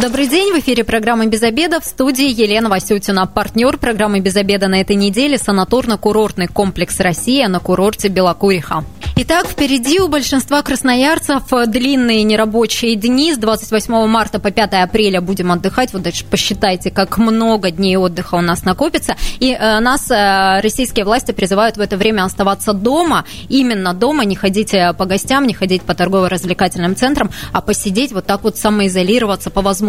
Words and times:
Добрый 0.00 0.26
день, 0.26 0.54
в 0.54 0.58
эфире 0.58 0.84
программы 0.84 1.26
«Без 1.26 1.42
обеда» 1.42 1.78
в 1.78 1.84
студии 1.84 2.24
Елена 2.24 2.70
Васютина. 2.70 3.26
Партнер 3.26 3.76
программы 3.76 4.20
«Без 4.20 4.34
обеда» 4.36 4.66
на 4.66 4.80
этой 4.80 4.96
неделе– 4.96 5.36
санаторно-курортный 5.36 6.48
комплекс 6.48 6.98
«Россия» 6.98 7.46
на 7.46 7.60
курорте 7.60 8.08
Белокуриха. 8.08 8.84
Итак, 9.14 9.46
впереди 9.46 10.00
у 10.00 10.08
большинства 10.08 10.62
красноярцев 10.62 11.42
длинные 11.66 12.22
нерабочие 12.22 12.96
дни. 12.96 13.34
С 13.34 13.36
28 13.36 14.06
марта 14.06 14.40
по 14.40 14.50
5 14.50 14.72
апреля 14.82 15.20
будем 15.20 15.52
отдыхать. 15.52 15.92
Вот 15.92 16.02
дальше 16.02 16.24
посчитайте, 16.24 16.90
как 16.90 17.18
много 17.18 17.70
дней 17.70 17.96
отдыха 17.96 18.36
у 18.36 18.40
нас 18.40 18.64
накопится. 18.64 19.14
И 19.38 19.52
э, 19.52 19.80
нас 19.80 20.10
э, 20.10 20.60
российские 20.62 21.04
власти 21.04 21.32
призывают 21.32 21.76
в 21.76 21.80
это 21.80 21.98
время 21.98 22.24
оставаться 22.24 22.72
дома. 22.72 23.26
Именно 23.50 23.92
дома, 23.92 24.24
не 24.24 24.34
ходить 24.34 24.72
э, 24.72 24.94
по 24.94 25.04
гостям, 25.04 25.46
не 25.46 25.52
ходить 25.52 25.82
по 25.82 25.94
торгово-развлекательным 25.94 26.96
центрам, 26.96 27.30
а 27.52 27.60
посидеть 27.60 28.12
вот 28.12 28.24
так 28.24 28.42
вот 28.44 28.56
самоизолироваться 28.56 29.50
по 29.50 29.60
возможности. 29.60 29.81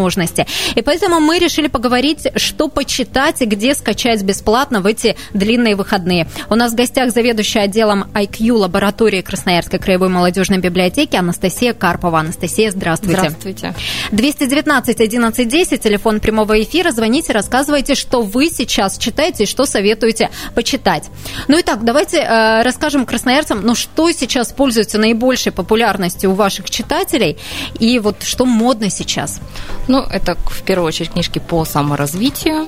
И 0.75 0.81
поэтому 0.81 1.20
мы 1.20 1.39
решили 1.39 1.67
поговорить, 1.67 2.27
что 2.35 2.67
почитать 2.67 3.41
и 3.41 3.45
где 3.45 3.75
скачать 3.75 4.23
бесплатно 4.23 4.81
в 4.81 4.85
эти 4.85 5.15
длинные 5.34 5.75
выходные. 5.75 6.27
У 6.49 6.55
нас 6.55 6.73
в 6.73 6.75
гостях 6.75 7.11
заведующая 7.11 7.63
отделом 7.63 8.05
IQ 8.13 8.53
лаборатории 8.53 9.21
Красноярской 9.21 9.79
краевой 9.79 10.09
молодежной 10.09 10.59
библиотеки 10.59 11.15
Анастасия 11.15 11.73
Карпова. 11.73 12.20
Анастасия, 12.20 12.71
здравствуйте. 12.71 13.20
Здравствуйте. 13.20 13.75
219 14.11 15.01
11 15.01 15.48
10, 15.48 15.81
телефон 15.81 16.20
прямого 16.20 16.62
эфира. 16.62 16.91
Звоните, 16.91 17.34
рассказывайте, 17.34 17.95
что 17.95 18.21
вы 18.21 18.49
сейчас 18.49 18.98
читаете 18.98 19.43
и 19.43 19.48
что 19.48 19.65
советуете 19.65 20.29
почитать. 20.55 21.09
Ну 21.48 21.57
и 21.57 21.63
так, 21.63 21.84
давайте 21.84 22.18
э, 22.18 22.63
расскажем 22.63 23.05
красноярцам, 23.05 23.62
ну 23.62 23.75
что 23.75 24.12
сейчас 24.12 24.51
пользуется 24.51 24.98
наибольшей 24.98 25.51
популярностью 25.51 26.31
у 26.31 26.34
ваших 26.34 26.70
читателей 26.70 27.37
и 27.79 27.99
вот 27.99 28.23
что 28.23 28.46
модно 28.46 28.90
сейчас. 28.90 29.40
Ну, 29.87 29.99
это 29.99 30.35
в 30.35 30.63
первую 30.63 30.87
очередь 30.87 31.12
книжки 31.12 31.39
по 31.39 31.65
саморазвитию, 31.65 32.67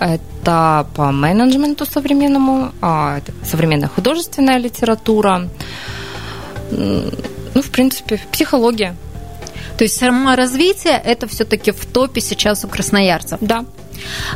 это 0.00 0.86
по 0.94 1.12
менеджменту 1.12 1.84
современному, 1.86 2.72
а, 2.80 3.20
современная 3.44 3.88
художественная 3.88 4.58
литература, 4.58 5.48
ну, 6.70 7.62
в 7.62 7.70
принципе, 7.70 8.20
психология. 8.32 8.94
То 9.76 9.84
есть 9.84 9.96
саморазвитие– 9.96 11.00
это 11.04 11.28
все-таки 11.28 11.70
в 11.70 11.86
топе 11.86 12.20
сейчас 12.20 12.64
у 12.64 12.68
красноярцев? 12.68 13.38
Да. 13.40 13.64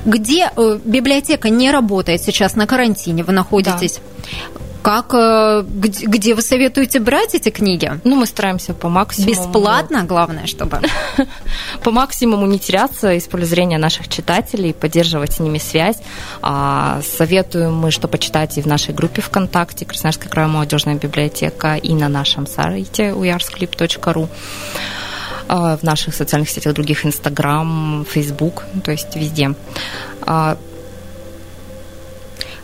Где 0.04 0.50
э, 0.56 0.78
библиотека 0.84 1.48
не 1.50 1.70
работает 1.70 2.22
сейчас 2.22 2.56
на 2.56 2.66
карантине, 2.66 3.24
вы 3.24 3.32
находитесь? 3.32 4.00
Да. 4.24 4.61
Как, 4.82 5.14
э, 5.14 5.64
где, 5.66 6.06
где 6.06 6.34
вы 6.34 6.42
советуете 6.42 6.98
брать 6.98 7.34
эти 7.34 7.50
книги? 7.50 8.00
Ну, 8.02 8.16
мы 8.16 8.26
стараемся 8.26 8.74
по 8.74 8.88
максимуму. 8.88 9.30
Бесплатно, 9.32 10.02
главное, 10.02 10.46
чтобы. 10.46 10.80
По 11.84 11.90
максимуму 11.90 12.46
не 12.46 12.58
теряться 12.58 13.12
из 13.12 13.24
поля 13.24 13.44
зрения 13.44 13.78
наших 13.78 14.08
читателей, 14.08 14.74
поддерживать 14.74 15.34
с 15.34 15.40
ними 15.40 15.58
связь. 15.58 15.98
А, 16.42 17.00
советуем 17.02 17.74
мы, 17.74 17.90
что 17.90 18.08
почитать 18.08 18.58
и 18.58 18.62
в 18.62 18.66
нашей 18.66 18.92
группе 18.94 19.22
ВКонтакте 19.22 19.84
Красноярская 19.84 20.28
краевая 20.28 20.52
молодежная 20.52 20.94
библиотека, 20.96 21.76
и 21.76 21.94
на 21.94 22.08
нашем 22.08 22.46
сайте 22.46 23.10
uyarsclip.ru 23.10 24.28
а, 25.48 25.76
в 25.76 25.82
наших 25.82 26.14
социальных 26.14 26.50
сетях 26.50 26.74
других 26.74 27.06
Инстаграм, 27.06 28.04
Фейсбук, 28.10 28.64
то 28.84 28.90
есть 28.90 29.14
везде. 29.14 29.54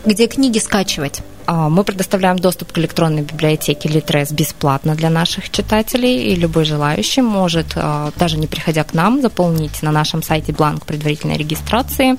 Где 0.05 0.27
книги 0.27 0.59
скачивать? 0.59 1.21
А, 1.45 1.67
мы 1.67 1.83
предоставляем 1.83 2.39
доступ 2.39 2.71
к 2.71 2.77
электронной 2.77 3.23
библиотеке 3.23 3.89
Litres 3.89 4.33
бесплатно 4.33 4.95
для 4.95 5.09
наших 5.09 5.49
читателей, 5.49 6.31
и 6.31 6.35
любой 6.35 6.63
желающий 6.63 7.21
может, 7.21 7.73
а, 7.75 8.11
даже 8.15 8.37
не 8.37 8.47
приходя 8.47 8.83
к 8.85 8.93
нам, 8.93 9.21
заполнить 9.21 9.81
на 9.81 9.91
нашем 9.91 10.23
сайте 10.23 10.53
бланк 10.53 10.85
предварительной 10.85 11.37
регистрации 11.37 12.17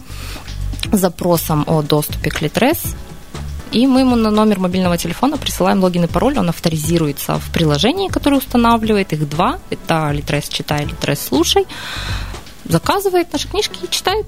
запросом 0.93 1.65
о 1.67 1.83
доступе 1.83 2.31
к 2.31 2.43
Litres, 2.43 2.95
и 3.73 3.87
мы 3.87 4.01
ему 4.01 4.17
на 4.17 4.31
номер 4.31 4.59
мобильного 4.59 4.99
телефона 4.99 5.39
присылаем 5.39 5.83
логин 5.83 6.05
и 6.05 6.07
пароль, 6.07 6.39
он 6.39 6.49
авторизируется 6.49 7.39
в 7.39 7.51
приложении, 7.53 8.09
которое 8.09 8.37
устанавливает, 8.37 9.13
их 9.13 9.29
два, 9.29 9.59
это 9.71 10.11
Litres 10.13 10.47
читай, 10.51 10.85
Litres 10.85 11.21
слушай, 11.29 11.67
заказывает 12.65 13.33
наши 13.33 13.49
книжки 13.49 13.79
и 13.85 13.91
читает. 13.91 14.27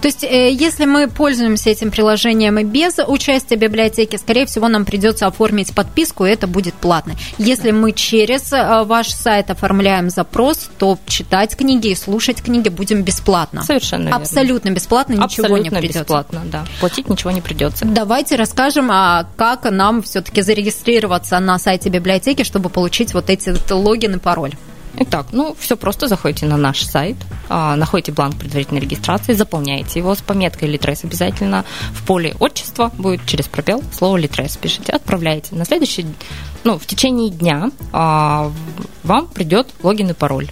То 0.00 0.08
есть, 0.08 0.24
э, 0.24 0.50
если 0.50 0.84
мы 0.84 1.08
пользуемся 1.08 1.70
этим 1.70 1.90
приложением 1.90 2.58
и 2.58 2.64
без 2.64 2.98
участия 2.98 3.56
библиотеки, 3.56 4.16
скорее 4.16 4.46
всего, 4.46 4.68
нам 4.68 4.84
придется 4.84 5.26
оформить 5.26 5.74
подписку, 5.74 6.24
и 6.24 6.30
это 6.30 6.46
будет 6.46 6.74
платно. 6.74 7.14
Если 7.38 7.70
мы 7.70 7.92
через 7.92 8.52
э, 8.52 8.84
ваш 8.84 9.10
сайт 9.10 9.50
оформляем 9.50 10.10
запрос, 10.10 10.70
то 10.78 10.98
читать 11.06 11.56
книги 11.56 11.88
и 11.88 11.94
слушать 11.94 12.42
книги 12.42 12.68
будем 12.68 13.02
бесплатно. 13.02 13.62
Совершенно 13.62 14.04
верно. 14.04 14.16
Абсолютно 14.16 14.70
бесплатно, 14.70 15.12
ничего 15.12 15.24
Абсолютно 15.24 15.62
не 15.62 15.70
придется. 15.70 16.00
бесплатно, 16.00 16.42
да. 16.44 16.64
Платить 16.80 17.08
ничего 17.08 17.30
не 17.30 17.40
придется. 17.40 17.84
Давайте 17.84 18.36
расскажем, 18.36 18.90
а 18.90 19.26
как 19.36 19.70
нам 19.70 20.02
все-таки 20.02 20.42
зарегистрироваться 20.42 21.38
на 21.38 21.58
сайте 21.58 21.88
библиотеки, 21.88 22.42
чтобы 22.42 22.68
получить 22.70 23.14
вот 23.14 23.30
эти 23.30 23.54
логин 23.72 24.16
и 24.16 24.18
пароль. 24.18 24.54
Итак, 24.96 25.28
ну, 25.32 25.56
все 25.58 25.76
просто. 25.76 26.08
Заходите 26.08 26.46
на 26.46 26.56
наш 26.56 26.82
сайт, 26.82 27.16
а, 27.48 27.76
находите 27.76 28.12
бланк 28.12 28.36
предварительной 28.36 28.80
регистрации, 28.80 29.34
заполняете 29.34 30.00
его 30.00 30.14
с 30.14 30.20
пометкой 30.20 30.68
«Литрес» 30.68 31.04
обязательно. 31.04 31.64
В 31.92 32.04
поле 32.04 32.34
отчества 32.40 32.90
будет 32.98 33.24
через 33.26 33.46
пробел 33.46 33.82
слово 33.92 34.16
«Литрес» 34.16 34.56
пишите, 34.56 34.92
отправляете. 34.92 35.54
На 35.54 35.64
следующий, 35.64 36.06
ну, 36.64 36.78
в 36.78 36.86
течение 36.86 37.30
дня 37.30 37.70
а, 37.92 38.50
вам 39.04 39.28
придет 39.28 39.68
логин 39.82 40.10
и 40.10 40.14
пароль. 40.14 40.48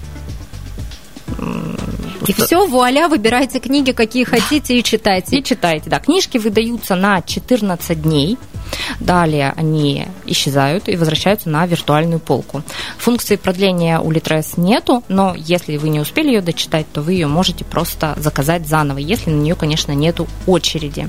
И 2.27 2.33
все, 2.33 2.67
вуаля, 2.67 3.09
выбирайте 3.09 3.59
книги, 3.59 3.93
какие 3.93 4.25
хотите, 4.25 4.79
и 4.79 4.83
читайте. 4.83 5.39
И 5.39 5.43
читайте, 5.43 5.89
да. 5.89 5.99
Книжки 5.99 6.37
выдаются 6.37 6.95
на 6.95 7.23
14 7.23 8.03
дней. 8.03 8.37
Далее 9.01 9.53
они 9.57 10.07
исчезают 10.27 10.89
и 10.89 10.97
возвращаются 10.97 11.49
на 11.49 11.67
виртуальную 11.67 12.21
полку. 12.21 12.63
Функции 12.99 13.37
продления 13.37 14.01
у 14.01 14.11
Litres 14.11 14.55
нету, 14.57 15.05
но 15.09 15.35
если 15.37 15.77
вы 15.77 15.89
не 15.89 16.01
успели 16.01 16.29
ее 16.29 16.41
дочитать, 16.41 16.87
то 16.93 17.03
вы 17.03 17.15
ее 17.15 17.27
можете 17.27 17.65
просто 17.65 18.15
заказать 18.19 18.67
заново, 18.67 18.99
если 18.99 19.31
на 19.31 19.41
нее, 19.41 19.55
конечно, 19.55 19.93
нету 19.93 20.27
очереди. 20.47 21.09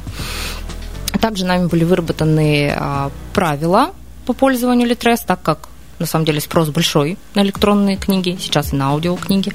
Также 1.21 1.45
нами 1.45 1.67
были 1.67 1.83
выработаны 1.83 2.73
а, 2.75 3.11
правила 3.33 3.91
по 4.25 4.33
пользованию 4.33 4.87
Litres, 4.87 5.19
так 5.25 5.41
как 5.41 5.69
на 5.99 6.05
самом 6.05 6.25
деле 6.25 6.39
спрос 6.39 6.69
большой 6.69 7.17
на 7.35 7.41
электронные 7.41 7.97
книги, 7.97 8.37
сейчас 8.39 8.73
и 8.73 8.75
на 8.75 8.89
аудиокниги, 8.89 9.53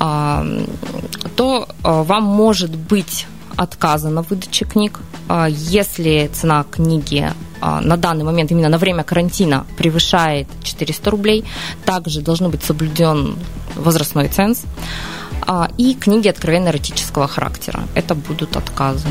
а, 0.00 0.44
то 1.36 1.68
а, 1.82 2.02
вам 2.02 2.24
может 2.24 2.74
быть 2.74 3.26
отказано 3.56 4.22
в 4.22 4.30
выдаче 4.30 4.64
книг. 4.64 5.00
А, 5.28 5.46
если 5.48 6.30
цена 6.32 6.64
книги 6.70 7.30
а, 7.60 7.80
на 7.80 7.96
данный 7.96 8.24
момент, 8.24 8.50
именно 8.50 8.68
на 8.68 8.78
время 8.78 9.04
карантина, 9.04 9.66
превышает 9.76 10.46
400 10.62 11.10
рублей, 11.10 11.44
также 11.84 12.20
должен 12.20 12.50
быть 12.50 12.62
соблюден 12.62 13.36
возрастной 13.76 14.28
ценз. 14.28 14.62
А, 15.46 15.68
и 15.78 15.94
книги 15.94 16.28
откровенно 16.28 16.68
эротического 16.68 17.28
характера. 17.28 17.80
Это 17.94 18.14
будут 18.14 18.56
отказы. 18.56 19.08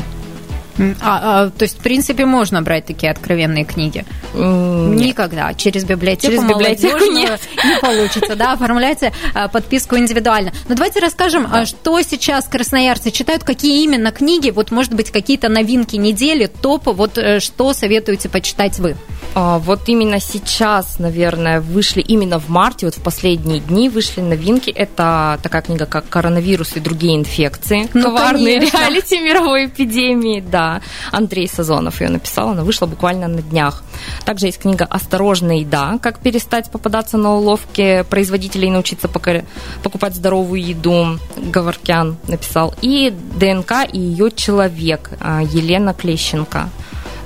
А, 1.00 1.44
а, 1.46 1.50
то 1.50 1.62
есть, 1.62 1.78
в 1.78 1.82
принципе, 1.82 2.26
можно 2.26 2.62
брать 2.62 2.86
такие 2.86 3.10
откровенные 3.10 3.64
книги? 3.64 4.04
Нет. 4.34 5.06
Никогда. 5.06 5.54
Через 5.54 5.84
библиотеку 5.84 6.34
Через 6.34 6.48
библиотеку 6.48 7.04
нет. 7.12 7.40
не 7.64 7.80
получится, 7.80 8.34
да, 8.36 8.52
оформляйте 8.52 9.12
а, 9.34 9.48
подписку 9.48 9.96
индивидуально. 9.96 10.52
Но 10.68 10.74
давайте 10.74 11.00
расскажем, 11.00 11.48
да. 11.50 11.66
что 11.66 12.00
сейчас 12.02 12.46
красноярцы 12.46 13.10
читают, 13.10 13.44
какие 13.44 13.84
именно 13.84 14.10
книги, 14.10 14.50
вот, 14.50 14.70
может 14.70 14.94
быть, 14.94 15.10
какие-то 15.10 15.48
новинки 15.48 15.96
недели, 15.96 16.46
топы, 16.46 16.90
вот 16.90 17.18
э, 17.18 17.40
что 17.40 17.72
советуете 17.72 18.28
почитать 18.28 18.78
вы? 18.78 18.96
А, 19.34 19.58
вот 19.58 19.88
именно 19.88 20.20
сейчас, 20.20 21.00
наверное, 21.00 21.60
вышли 21.60 22.00
именно 22.00 22.38
в 22.38 22.48
марте, 22.48 22.86
вот 22.86 22.94
в 22.94 23.02
последние 23.02 23.58
дни 23.58 23.88
вышли 23.88 24.20
новинки. 24.20 24.70
Это 24.70 25.40
такая 25.42 25.62
книга, 25.62 25.86
как 25.86 26.08
«Коронавирус 26.08 26.76
и 26.76 26.80
другие 26.80 27.16
инфекции». 27.16 27.88
Ну, 27.94 28.04
Коварные 28.04 28.58
конечно. 28.58 28.78
реалити 28.78 29.18
мировой 29.18 29.66
эпидемии, 29.66 30.40
да. 30.40 30.82
Андрей 31.10 31.48
Сазонов 31.48 32.00
ее 32.00 32.10
написал, 32.10 32.50
она 32.50 32.62
вышла 32.62 32.86
буквально 32.86 33.26
на 33.26 33.42
днях. 33.42 33.82
Также 34.24 34.46
есть 34.46 34.60
книга 34.60 34.84
«Осторожная 34.84 35.56
еда. 35.56 35.98
Как 36.00 36.20
перестать 36.20 36.70
попадаться 36.70 37.16
на 37.16 37.34
уловки 37.34 38.04
производителей 38.08 38.68
и 38.68 38.70
научиться 38.70 39.08
покупать 39.08 40.14
здоровую 40.14 40.64
еду». 40.64 41.18
Говоркян 41.36 42.16
написал. 42.28 42.74
И 42.82 43.12
«ДНК 43.36 43.72
и 43.92 43.98
ее 43.98 44.30
человек» 44.30 45.10
а, 45.18 45.42
Елена 45.42 45.92
Клещенко. 45.92 46.70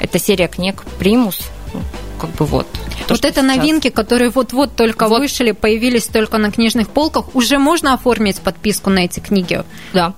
Это 0.01 0.19
серия 0.19 0.49
книг 0.49 0.85
«Примус», 0.99 1.51
как 2.19 2.31
бы 2.31 2.45
вот. 2.45 2.67
То, 3.07 3.15
вот 3.15 3.25
это 3.25 3.41
сейчас... 3.41 3.57
новинки, 3.57 3.91
которые 3.91 4.31
вот-вот 4.31 4.77
только 4.77 5.09
вот. 5.09 5.21
вышли, 5.21 5.53
появились 5.53 6.07
только 6.07 6.39
на 6.39 6.51
книжных 6.51 6.89
полках. 6.89 7.35
Уже 7.35 7.59
можно 7.59 7.95
оформить 7.95 8.41
подписку 8.41 8.91
на 8.91 9.01
эти 9.01 9.21
книги? 9.21 9.63
Да. 9.93 10.15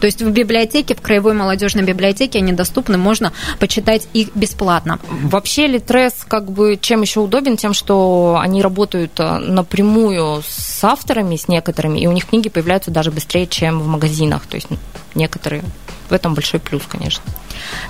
То 0.00 0.06
есть 0.06 0.22
в 0.22 0.30
библиотеке, 0.30 0.94
в 0.94 1.00
Краевой 1.00 1.32
молодежной 1.32 1.84
библиотеке 1.84 2.38
они 2.38 2.52
доступны, 2.52 2.98
можно 2.98 3.32
почитать 3.58 4.06
их 4.12 4.34
бесплатно. 4.34 4.98
Вообще 5.08 5.66
Литрес 5.66 6.12
как 6.28 6.50
бы 6.50 6.78
чем 6.80 7.02
еще 7.02 7.20
удобен? 7.20 7.56
Тем, 7.56 7.72
что 7.72 8.38
они 8.40 8.60
работают 8.60 9.18
э, 9.18 9.38
напрямую 9.38 10.42
с 10.46 10.84
авторами, 10.84 11.36
с 11.36 11.48
некоторыми, 11.48 11.98
и 11.98 12.06
у 12.06 12.12
них 12.12 12.26
книги 12.26 12.48
появляются 12.48 12.90
даже 12.90 13.10
быстрее, 13.10 13.46
чем 13.46 13.80
в 13.80 13.86
магазинах. 13.86 14.46
То 14.46 14.56
есть 14.56 14.68
некоторые 15.14 15.62
в 16.08 16.12
этом 16.12 16.34
большой 16.34 16.60
плюс, 16.60 16.82
конечно. 16.86 17.22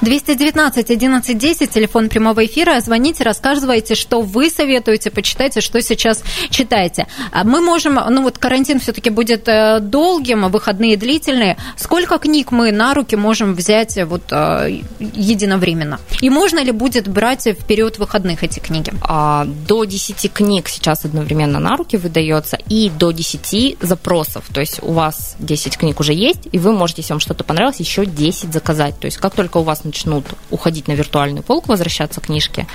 219 0.02 0.90
11 0.90 1.38
10, 1.38 1.70
телефон 1.70 2.08
прямого 2.08 2.44
эфира. 2.44 2.80
Звоните, 2.80 3.24
рассказывайте, 3.24 3.94
что 3.94 4.20
вы 4.20 4.50
советуете, 4.50 5.10
почитайте, 5.10 5.60
что 5.60 5.80
сейчас 5.80 6.22
читаете. 6.50 7.06
А 7.32 7.44
мы 7.44 7.60
можем, 7.60 7.98
ну 8.10 8.22
вот 8.22 8.38
карантин 8.38 8.80
все-таки 8.80 9.10
будет 9.10 9.48
э, 9.48 9.80
долгим, 9.80 10.48
выходные 10.50 10.96
длительные. 10.96 11.56
Сколько 11.76 12.18
книг 12.18 12.52
мы 12.52 12.72
на 12.72 12.94
руки 12.94 13.16
можем 13.16 13.54
взять 13.54 13.98
вот 14.04 14.22
э, 14.30 14.80
единовременно? 14.98 16.00
И 16.20 16.30
можно 16.30 16.62
ли 16.62 16.72
будет 16.72 17.08
брать 17.08 17.46
в 17.46 17.64
период 17.66 17.98
выходных 17.98 18.42
эти 18.42 18.60
книги? 18.60 18.92
А, 19.02 19.44
до 19.44 19.84
10 19.84 20.32
книг 20.32 20.68
сейчас 20.68 21.04
одновременно 21.04 21.58
на 21.58 21.76
руки 21.76 21.96
выдается 21.96 22.58
и 22.68 22.90
до 22.90 23.12
10 23.12 23.78
запросов. 23.80 24.44
То 24.52 24.60
есть 24.60 24.82
у 24.82 24.92
вас 24.92 25.36
10 25.38 25.76
книг 25.76 26.00
уже 26.00 26.12
есть, 26.12 26.48
и 26.52 26.58
вы 26.58 26.72
можете, 26.72 27.02
если 27.02 27.12
вам 27.12 27.20
что-то 27.20 27.44
понравилось, 27.44 27.80
еще 27.80 28.06
10 28.06 28.52
заказать. 28.52 28.98
То 28.98 29.06
есть 29.06 29.18
как 29.18 29.34
только 29.34 29.58
у 29.58 29.62
вас 29.66 29.84
начнут 29.84 30.24
уходить 30.50 30.88
на 30.88 30.92
виртуальную 30.92 31.42
полку, 31.42 31.68
возвращаться 31.68 32.20
книжки, 32.20 32.66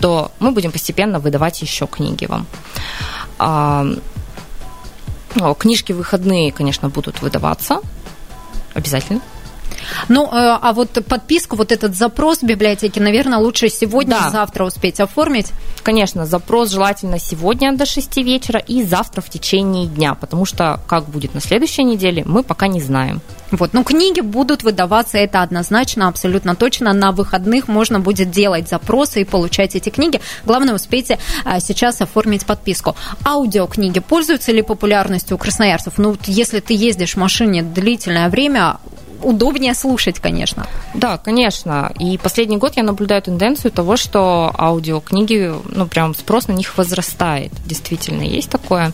то 0.00 0.32
мы 0.40 0.50
будем 0.50 0.72
постепенно 0.72 1.20
выдавать 1.20 1.62
еще 1.62 1.86
книги 1.86 2.26
вам. 2.26 2.46
А, 3.38 3.86
ну, 5.34 5.54
книжки 5.54 5.92
выходные, 5.92 6.50
конечно, 6.52 6.88
будут 6.88 7.22
выдаваться 7.22 7.80
обязательно. 8.74 9.20
Ну, 10.08 10.24
э, 10.26 10.28
а 10.32 10.72
вот 10.72 11.04
подписку, 11.06 11.56
вот 11.56 11.72
этот 11.72 11.96
запрос 11.96 12.40
в 12.40 12.44
библиотеке, 12.44 13.00
наверное, 13.00 13.38
лучше 13.38 13.68
сегодня, 13.68 14.16
да. 14.20 14.30
завтра 14.30 14.64
успеть 14.64 15.00
оформить? 15.00 15.48
Конечно, 15.82 16.26
запрос 16.26 16.70
желательно 16.70 17.18
сегодня 17.18 17.76
до 17.76 17.86
6 17.86 18.16
вечера 18.18 18.60
и 18.60 18.82
завтра 18.82 19.20
в 19.20 19.30
течение 19.30 19.86
дня, 19.86 20.14
потому 20.14 20.44
что 20.44 20.80
как 20.86 21.04
будет 21.04 21.34
на 21.34 21.40
следующей 21.40 21.84
неделе, 21.84 22.22
мы 22.26 22.42
пока 22.42 22.68
не 22.68 22.80
знаем. 22.80 23.20
Вот, 23.50 23.72
ну, 23.72 23.82
книги 23.82 24.20
будут 24.20 24.62
выдаваться, 24.62 25.18
это 25.18 25.42
однозначно, 25.42 26.08
абсолютно 26.08 26.54
точно. 26.54 26.92
На 26.92 27.10
выходных 27.10 27.68
можно 27.68 27.98
будет 27.98 28.30
делать 28.30 28.68
запросы 28.68 29.22
и 29.22 29.24
получать 29.24 29.74
эти 29.74 29.88
книги. 29.88 30.20
Главное, 30.44 30.74
успейте 30.74 31.18
а, 31.44 31.58
сейчас 31.60 32.00
оформить 32.00 32.46
подписку. 32.46 32.94
Аудиокниги 33.24 33.98
пользуются 34.00 34.52
ли 34.52 34.62
популярностью 34.62 35.36
у 35.36 35.38
красноярцев? 35.38 35.94
Ну, 35.98 36.10
вот 36.10 36.20
если 36.26 36.60
ты 36.60 36.74
ездишь 36.74 37.14
в 37.14 37.18
машине 37.18 37.62
длительное 37.62 38.28
время, 38.28 38.76
удобнее 39.22 39.74
слушать, 39.74 40.18
конечно. 40.18 40.66
Да, 40.94 41.18
конечно. 41.18 41.92
И 41.98 42.18
последний 42.18 42.56
год 42.56 42.76
я 42.76 42.82
наблюдаю 42.82 43.22
тенденцию 43.22 43.70
того, 43.70 43.96
что 43.96 44.52
аудиокниги, 44.56 45.52
ну, 45.68 45.86
прям 45.86 46.14
спрос 46.14 46.48
на 46.48 46.52
них 46.52 46.76
возрастает. 46.76 47.52
Действительно, 47.66 48.22
есть 48.22 48.50
такое. 48.50 48.92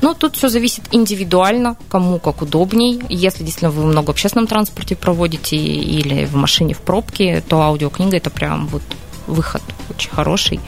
Но 0.00 0.14
тут 0.14 0.36
все 0.36 0.48
зависит 0.48 0.84
индивидуально, 0.90 1.76
кому 1.88 2.18
как 2.18 2.42
удобней. 2.42 3.00
Если 3.08 3.44
действительно 3.44 3.70
вы 3.70 3.84
много 3.84 4.06
в 4.06 4.10
общественном 4.10 4.46
транспорте 4.46 4.96
проводите 4.96 5.56
или 5.56 6.24
в 6.24 6.34
машине 6.34 6.74
в 6.74 6.78
пробке, 6.78 7.42
то 7.46 7.62
аудиокнига 7.62 8.16
это 8.16 8.30
прям 8.30 8.66
вот 8.68 8.82
выход 9.26 9.62
очень 9.88 10.10
хороший 10.10 10.60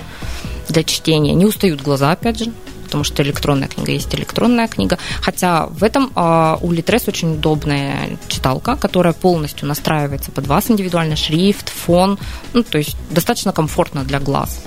для 0.68 0.84
чтения. 0.84 1.34
Не 1.34 1.44
устают 1.44 1.82
глаза, 1.82 2.12
опять 2.12 2.38
же 2.38 2.52
потому 2.92 3.04
что 3.04 3.22
электронная 3.22 3.68
книга 3.68 3.90
есть 3.90 4.14
электронная 4.14 4.68
книга. 4.68 4.98
Хотя 5.22 5.66
в 5.66 5.82
этом 5.82 6.12
э, 6.14 6.56
у 6.60 6.72
Litres 6.72 7.04
очень 7.08 7.32
удобная 7.32 8.18
читалка, 8.28 8.76
которая 8.76 9.14
полностью 9.14 9.66
настраивается 9.66 10.30
под 10.30 10.46
вас 10.46 10.70
индивидуально, 10.70 11.16
шрифт, 11.16 11.70
фон, 11.70 12.18
ну, 12.52 12.62
то 12.62 12.76
есть 12.76 12.94
достаточно 13.10 13.52
комфортно 13.52 14.04
для 14.04 14.20
глаз. 14.20 14.62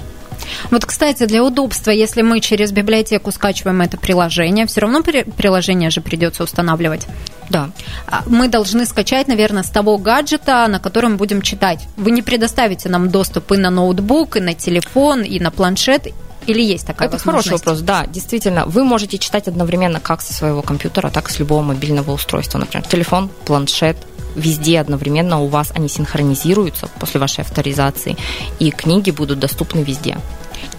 Вот, 0.72 0.86
кстати, 0.86 1.28
для 1.28 1.44
удобства, 1.44 1.92
если 1.92 2.24
мы 2.24 2.40
через 2.40 2.72
библиотеку 2.72 3.32
скачиваем 3.32 3.82
это 3.82 3.98
приложение, 3.98 4.66
все 4.66 4.82
равно 4.82 5.04
приложение 5.04 5.92
же 5.92 6.02
придется 6.02 6.44
устанавливать. 6.44 7.06
Да. 7.52 7.70
А, 8.08 8.24
мы 8.26 8.48
должны 8.48 8.88
скачать, 8.88 9.28
наверное, 9.28 9.62
с 9.62 9.70
того 9.70 10.00
гаджета, 10.00 10.66
на 10.68 10.80
котором 10.80 11.18
будем 11.18 11.44
читать. 11.44 11.88
Вы 11.96 12.10
не 12.10 12.24
предоставите 12.24 12.90
нам 12.90 13.12
доступ 13.12 13.52
и 13.52 13.58
на 13.58 13.70
ноутбук, 13.70 14.38
и 14.38 14.40
на 14.40 14.56
телефон, 14.56 15.22
и 15.22 15.40
на 15.40 15.52
планшет, 15.52 16.08
или 16.48 16.62
есть 16.62 16.86
такая 16.86 17.08
Это 17.08 17.18
хороший 17.18 17.54
вопрос, 17.54 17.80
да, 17.82 18.06
действительно. 18.06 18.66
Вы 18.66 18.84
можете 18.84 19.18
читать 19.18 19.48
одновременно 19.48 20.00
как 20.00 20.22
со 20.22 20.34
своего 20.34 20.62
компьютера, 20.62 21.10
так 21.10 21.30
и 21.30 21.32
с 21.32 21.40
любого 21.40 21.62
мобильного 21.62 22.12
устройства. 22.12 22.60
Например, 22.60 22.88
телефон, 22.88 23.30
планшет, 23.46 23.98
везде 24.36 24.80
одновременно 24.80 25.42
у 25.42 25.48
вас 25.48 25.72
они 25.74 25.88
синхронизируются 25.90 26.88
после 27.00 27.20
вашей 27.20 27.42
авторизации, 27.42 28.18
и 28.60 28.72
книги 28.72 29.12
будут 29.12 29.40
доступны 29.40 29.80
везде 29.80 30.18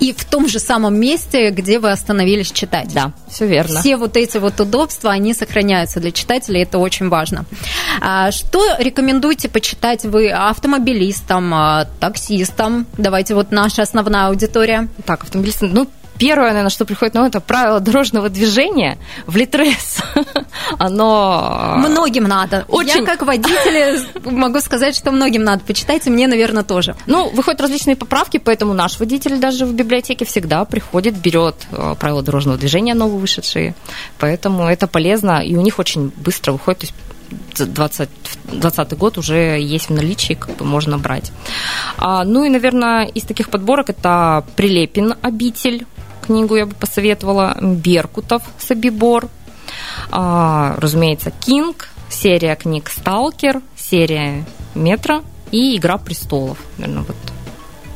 и 0.00 0.12
в 0.12 0.24
том 0.24 0.48
же 0.48 0.58
самом 0.58 0.98
месте, 0.98 1.50
где 1.50 1.78
вы 1.78 1.90
остановились 1.90 2.50
читать. 2.52 2.92
Да, 2.92 3.12
все 3.28 3.46
верно. 3.46 3.80
Все 3.80 3.96
вот 3.96 4.16
эти 4.16 4.38
вот 4.38 4.60
удобства, 4.60 5.10
они 5.10 5.34
сохраняются 5.34 6.00
для 6.00 6.12
читателей, 6.12 6.62
это 6.62 6.78
очень 6.78 7.08
важно. 7.08 7.44
А 8.00 8.30
что 8.30 8.62
рекомендуете 8.78 9.48
почитать 9.48 10.04
вы 10.04 10.30
автомобилистам, 10.30 11.52
а, 11.54 11.86
таксистам? 12.00 12.86
Давайте 12.98 13.34
вот 13.34 13.52
наша 13.52 13.82
основная 13.82 14.28
аудитория. 14.28 14.88
Так, 15.04 15.24
автомобилисты, 15.24 15.66
ну, 15.66 15.88
Первое, 16.18 16.48
наверное, 16.48 16.70
что 16.70 16.84
приходит 16.84 17.14
на 17.14 17.22
ум, 17.22 17.26
это 17.28 17.40
правило 17.40 17.80
дорожного 17.80 18.28
движения 18.28 18.98
в 19.26 19.36
Литрес. 19.36 19.98
Оно... 20.78 21.74
Э, 21.76 21.88
многим 21.88 22.24
надо. 22.24 22.64
Очень... 22.68 23.00
Я 23.00 23.04
как 23.04 23.22
водитель 23.22 24.06
могу 24.24 24.60
сказать, 24.60 24.96
что 24.96 25.10
многим 25.10 25.44
надо. 25.44 25.62
Почитайте, 25.66 26.10
мне, 26.10 26.26
наверное, 26.26 26.62
тоже. 26.62 26.94
Ну, 27.06 27.28
выходят 27.30 27.60
различные 27.60 27.96
поправки, 27.96 28.38
поэтому 28.38 28.72
наш 28.72 28.98
водитель 28.98 29.38
даже 29.38 29.66
в 29.66 29.74
библиотеке 29.74 30.24
всегда 30.24 30.64
приходит, 30.64 31.14
берет 31.16 31.56
э, 31.72 31.94
правила 31.98 32.22
дорожного 32.22 32.58
движения 32.58 32.94
новые 32.94 33.18
вышедшие. 33.18 33.74
Поэтому 34.18 34.64
это 34.64 34.86
полезно, 34.86 35.42
и 35.44 35.56
у 35.56 35.60
них 35.60 35.78
очень 35.78 36.12
быстро 36.16 36.52
выходит. 36.52 36.80
То 36.80 36.86
есть 36.86 36.94
2020 37.58 38.98
год 38.98 39.18
уже 39.18 39.60
есть 39.60 39.88
в 39.88 39.90
наличии, 39.90 40.34
как 40.34 40.56
бы 40.56 40.64
можно 40.64 40.98
брать. 40.98 41.32
А, 41.96 42.24
ну 42.24 42.44
и, 42.44 42.48
наверное, 42.48 43.06
из 43.06 43.24
таких 43.24 43.50
подборок 43.50 43.90
это 43.90 44.44
Прилепин 44.56 45.14
обитель 45.22 45.86
книгу 46.26 46.56
я 46.56 46.66
бы 46.66 46.74
посоветовала. 46.74 47.56
Беркутов 47.60 48.42
Собибор. 48.58 49.28
А, 50.10 50.76
разумеется, 50.78 51.30
Кинг, 51.30 51.88
серия 52.08 52.54
книг 52.56 52.90
Сталкер, 52.90 53.62
серия 53.76 54.44
Метро 54.74 55.22
и 55.50 55.76
Игра 55.76 55.98
престолов. 55.98 56.58
Наверное, 56.78 57.04
вот 57.04 57.16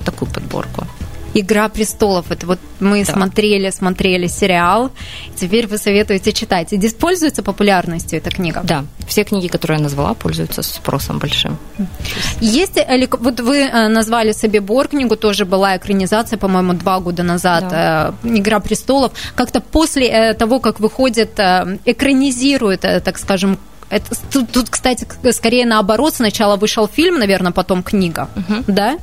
такую 0.04 0.31
подборку. 0.31 0.87
Игра 1.34 1.68
престолов. 1.68 2.30
Это 2.30 2.46
вот 2.46 2.58
мы 2.80 3.04
да. 3.04 3.12
смотрели, 3.12 3.70
смотрели 3.70 4.26
сериал. 4.26 4.90
Теперь 5.37 5.66
вы 5.66 5.78
советуете 5.78 6.32
читать. 6.32 6.72
И 6.72 6.90
пользуется 6.90 7.42
популярностью 7.42 8.18
эта 8.18 8.30
книга? 8.30 8.62
Да. 8.64 8.84
Все 9.06 9.25
книги, 9.25 9.46
которые 9.46 9.78
я 9.78 9.82
назвала, 9.82 10.14
пользуются 10.14 10.62
спросом 10.62 11.18
большим. 11.18 11.56
Есть 12.40 12.78
вот 13.20 13.40
вы 13.40 13.58
э, 13.58 13.88
назвали 13.88 14.32
себе 14.32 14.60
Бор 14.60 14.88
книгу, 14.88 15.16
тоже 15.16 15.44
была 15.44 15.76
экранизация, 15.76 16.38
по-моему, 16.38 16.75
два 16.75 17.00
года 17.00 17.22
назад. 17.22 17.68
Да. 17.68 18.14
Э, 18.22 18.28
Игра 18.28 18.60
престолов. 18.60 19.12
Как-то 19.34 19.60
после 19.60 20.08
э, 20.08 20.34
того, 20.34 20.60
как 20.60 20.80
выходит, 20.80 21.38
экранизирует, 21.84 22.80
так 22.80 23.18
скажем, 23.18 23.58
это, 23.90 24.06
тут, 24.32 24.50
тут, 24.52 24.70
кстати, 24.70 25.06
скорее 25.32 25.66
наоборот. 25.66 26.14
Сначала 26.14 26.56
вышел 26.56 26.87
фильм, 26.88 27.18
наверное, 27.18 27.52
потом 27.52 27.82
книга, 27.82 28.28
угу. 28.37 28.64
да? 28.68 28.99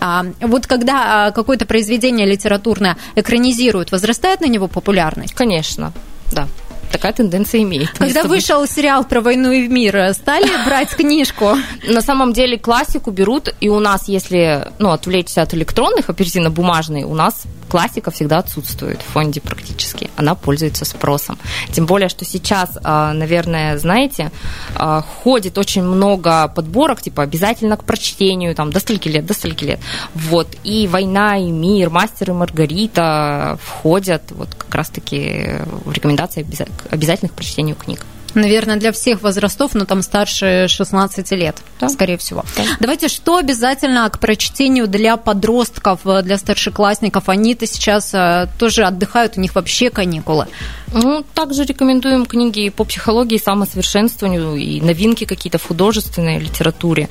А, 0.00 0.26
вот 0.40 0.66
когда 0.66 1.26
а, 1.26 1.30
какое-то 1.32 1.66
произведение 1.66 2.26
литературное 2.26 2.96
экранизируют, 3.14 3.92
возрастает 3.92 4.40
на 4.40 4.46
него 4.46 4.68
популярность? 4.68 5.34
Конечно, 5.34 5.92
да 6.32 6.48
такая 6.90 7.12
тенденция 7.12 7.62
имеет. 7.62 7.90
Когда 7.90 8.24
вышел 8.24 8.66
сериал 8.66 9.04
про 9.04 9.20
войну 9.20 9.52
и 9.52 9.68
мир, 9.68 10.12
стали 10.14 10.48
брать 10.64 10.90
книжку? 10.90 11.56
На 11.86 12.00
самом 12.00 12.32
деле 12.32 12.58
классику 12.58 13.10
берут, 13.10 13.54
и 13.60 13.68
у 13.68 13.80
нас, 13.80 14.08
если 14.08 14.68
ну, 14.78 14.90
отвлечься 14.90 15.42
от 15.42 15.54
электронных, 15.54 16.10
оперативно 16.10 16.50
бумажные, 16.50 17.06
у 17.06 17.14
нас 17.14 17.44
классика 17.68 18.10
всегда 18.10 18.38
отсутствует 18.38 19.00
в 19.02 19.12
фонде 19.12 19.40
практически. 19.40 20.10
Она 20.16 20.34
пользуется 20.34 20.84
спросом. 20.84 21.38
Тем 21.72 21.86
более, 21.86 22.08
что 22.08 22.24
сейчас, 22.24 22.78
а, 22.82 23.12
наверное, 23.12 23.78
знаете, 23.78 24.32
а, 24.74 25.02
ходит 25.02 25.58
очень 25.58 25.82
много 25.82 26.48
подборок, 26.48 27.02
типа 27.02 27.22
обязательно 27.22 27.76
к 27.76 27.84
прочтению, 27.84 28.54
там, 28.54 28.72
до 28.72 28.80
стольки 28.80 29.08
лет, 29.08 29.26
до 29.26 29.34
стольки 29.34 29.64
лет. 29.64 29.80
Вот. 30.14 30.48
И 30.64 30.86
«Война 30.88 31.36
и 31.36 31.50
мир», 31.50 31.90
«Мастер 31.90 32.30
и 32.30 32.32
Маргарита» 32.32 33.58
входят 33.62 34.22
вот 34.30 34.54
как 34.54 34.74
раз-таки 34.74 35.58
в 35.84 35.92
рекомендации 35.92 36.42
обязательных 36.90 37.32
к 37.32 37.36
прочтению 37.36 37.76
книг. 37.76 38.04
Наверное, 38.34 38.76
для 38.76 38.92
всех 38.92 39.22
возрастов, 39.22 39.74
но 39.74 39.84
там 39.84 40.02
старше 40.02 40.66
16 40.68 41.30
лет, 41.32 41.56
да. 41.80 41.88
скорее 41.88 42.18
всего. 42.18 42.44
Да. 42.56 42.62
Давайте, 42.80 43.08
что 43.08 43.36
обязательно 43.38 44.08
к 44.10 44.18
прочтению 44.18 44.86
для 44.86 45.16
подростков, 45.16 46.00
для 46.22 46.38
старшеклассников? 46.38 47.28
Они-то 47.28 47.66
сейчас 47.66 48.12
э, 48.12 48.48
тоже 48.58 48.84
отдыхают, 48.84 49.36
у 49.36 49.40
них 49.40 49.54
вообще 49.54 49.90
каникулы. 49.90 50.46
Ну, 50.92 51.24
также 51.34 51.64
рекомендуем 51.64 52.26
книги 52.26 52.68
по 52.70 52.84
психологии, 52.84 53.38
самосовершенствованию 53.38 54.56
и 54.56 54.80
новинки 54.80 55.24
какие-то 55.24 55.58
в 55.58 55.66
художественной 55.66 56.38
литературе. 56.38 57.08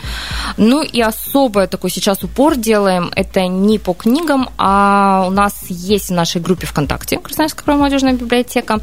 Ну 0.57 0.81
и 0.81 1.01
особо 1.01 1.67
такой 1.67 1.91
сейчас 1.91 2.23
упор 2.23 2.55
делаем, 2.55 3.11
это 3.15 3.45
не 3.47 3.79
по 3.79 3.93
книгам, 3.93 4.49
а 4.57 5.25
у 5.27 5.29
нас 5.29 5.65
есть 5.69 6.09
в 6.09 6.13
нашей 6.13 6.41
группе 6.41 6.65
ВКонтакте 6.67 7.17
Красноярская 7.19 7.75
молодежная 7.75 8.13
библиотека 8.13 8.79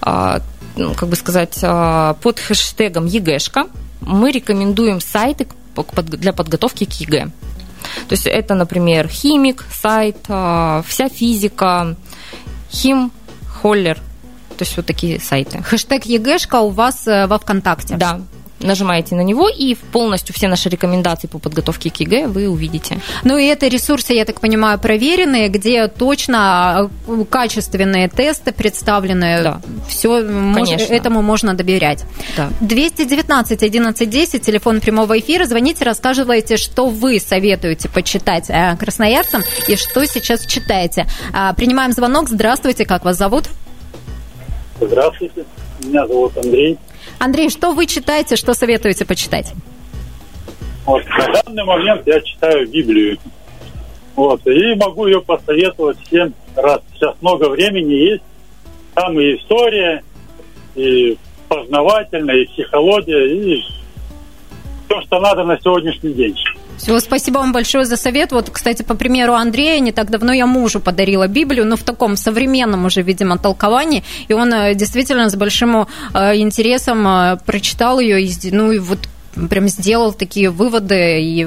а, 0.00 0.40
как 0.96 1.08
бы 1.08 1.16
сказать, 1.16 1.58
а, 1.62 2.14
под 2.14 2.38
хэштегом 2.38 3.06
ЕГЭшка 3.06 3.66
мы 4.00 4.30
рекомендуем 4.32 5.00
сайты 5.00 5.46
для 5.96 6.32
подготовки 6.32 6.84
к 6.84 6.92
ЕГЭ. 6.92 7.30
То 8.08 8.12
есть 8.12 8.26
это, 8.26 8.54
например, 8.54 9.08
химик, 9.08 9.64
сайт, 9.70 10.16
а, 10.28 10.82
вся 10.86 11.08
физика, 11.08 11.96
хим, 12.70 13.12
холлер, 13.60 13.96
то 14.56 14.64
есть 14.64 14.76
вот 14.76 14.86
такие 14.86 15.20
сайты. 15.20 15.62
Хэштег 15.62 16.04
ЕГЭшка 16.04 16.60
у 16.60 16.68
вас 16.68 17.06
э, 17.06 17.26
во 17.26 17.38
ВКонтакте. 17.38 17.96
Да, 17.96 18.20
нажимаете 18.60 19.14
на 19.14 19.22
него, 19.22 19.48
и 19.48 19.74
полностью 19.74 20.34
все 20.34 20.48
наши 20.48 20.68
рекомендации 20.68 21.26
по 21.26 21.38
подготовке 21.38 21.90
к 21.90 21.96
ЕГЭ 21.96 22.28
вы 22.28 22.48
увидите. 22.48 23.00
Ну 23.24 23.38
и 23.38 23.46
это 23.46 23.68
ресурсы, 23.68 24.12
я 24.12 24.24
так 24.24 24.40
понимаю, 24.40 24.78
проверенные, 24.78 25.48
где 25.48 25.88
точно 25.88 26.90
э, 27.08 27.24
качественные 27.28 28.08
тесты 28.08 28.52
представлены. 28.52 29.42
Да. 29.42 29.60
Все 29.88 30.22
мож, 30.22 30.70
этому 30.70 31.22
можно 31.22 31.54
доверять. 31.54 32.04
Да. 32.36 32.50
219 32.60 33.62
11 33.62 34.10
10, 34.10 34.42
телефон 34.42 34.80
прямого 34.80 35.18
эфира. 35.18 35.44
Звоните, 35.44 35.84
рассказывайте, 35.84 36.56
что 36.56 36.88
вы 36.88 37.18
советуете 37.18 37.88
почитать 37.88 38.50
э, 38.50 38.76
красноярцам 38.76 39.42
и 39.68 39.76
что 39.76 40.04
сейчас 40.06 40.46
читаете. 40.46 41.06
А, 41.32 41.52
принимаем 41.54 41.92
звонок. 41.92 42.28
Здравствуйте, 42.28 42.84
как 42.84 43.04
вас 43.04 43.16
зовут? 43.16 43.44
Здравствуйте, 44.80 45.44
меня 45.84 46.06
зовут 46.06 46.36
Андрей. 46.36 46.78
Андрей, 47.20 47.50
что 47.50 47.72
вы 47.72 47.84
читаете, 47.84 48.34
что 48.36 48.54
советуете 48.54 49.04
почитать? 49.04 49.52
Вот, 50.86 51.04
на 51.06 51.42
данный 51.42 51.64
момент 51.64 52.06
я 52.06 52.18
читаю 52.22 52.66
Библию. 52.66 53.18
Вот, 54.16 54.44
и 54.46 54.74
могу 54.74 55.06
ее 55.06 55.20
посоветовать 55.20 55.98
всем, 56.06 56.32
раз 56.56 56.80
сейчас 56.94 57.14
много 57.20 57.50
времени 57.50 57.92
есть. 57.92 58.22
Там 58.94 59.20
и 59.20 59.36
история, 59.36 60.02
и 60.74 61.18
познавательная, 61.46 62.36
и 62.36 62.46
психология, 62.46 63.26
и 63.26 63.64
все, 64.86 65.00
что 65.02 65.20
надо 65.20 65.44
на 65.44 65.60
сегодняшний 65.60 66.14
день. 66.14 66.34
Все, 66.80 66.98
спасибо 66.98 67.38
вам 67.38 67.52
большое 67.52 67.84
за 67.84 67.96
совет. 67.96 68.32
Вот, 68.32 68.48
кстати, 68.48 68.82
по 68.82 68.94
примеру 68.94 69.34
Андрея, 69.34 69.80
не 69.80 69.92
так 69.92 70.08
давно 70.08 70.32
я 70.32 70.46
мужу 70.46 70.80
подарила 70.80 71.28
Библию, 71.28 71.66
но 71.66 71.76
в 71.76 71.82
таком 71.82 72.16
современном 72.16 72.86
уже, 72.86 73.02
видимо, 73.02 73.36
толковании, 73.36 74.02
и 74.28 74.32
он 74.32 74.50
э, 74.54 74.74
действительно 74.74 75.28
с 75.28 75.36
большим 75.36 75.86
э, 76.14 76.36
интересом 76.36 77.06
э, 77.06 77.36
прочитал 77.44 78.00
ее, 78.00 78.26
ну 78.50 78.72
и 78.72 78.78
вот 78.78 78.98
прям 79.48 79.68
сделал 79.68 80.12
такие 80.12 80.50
выводы 80.50 81.22
и 81.22 81.44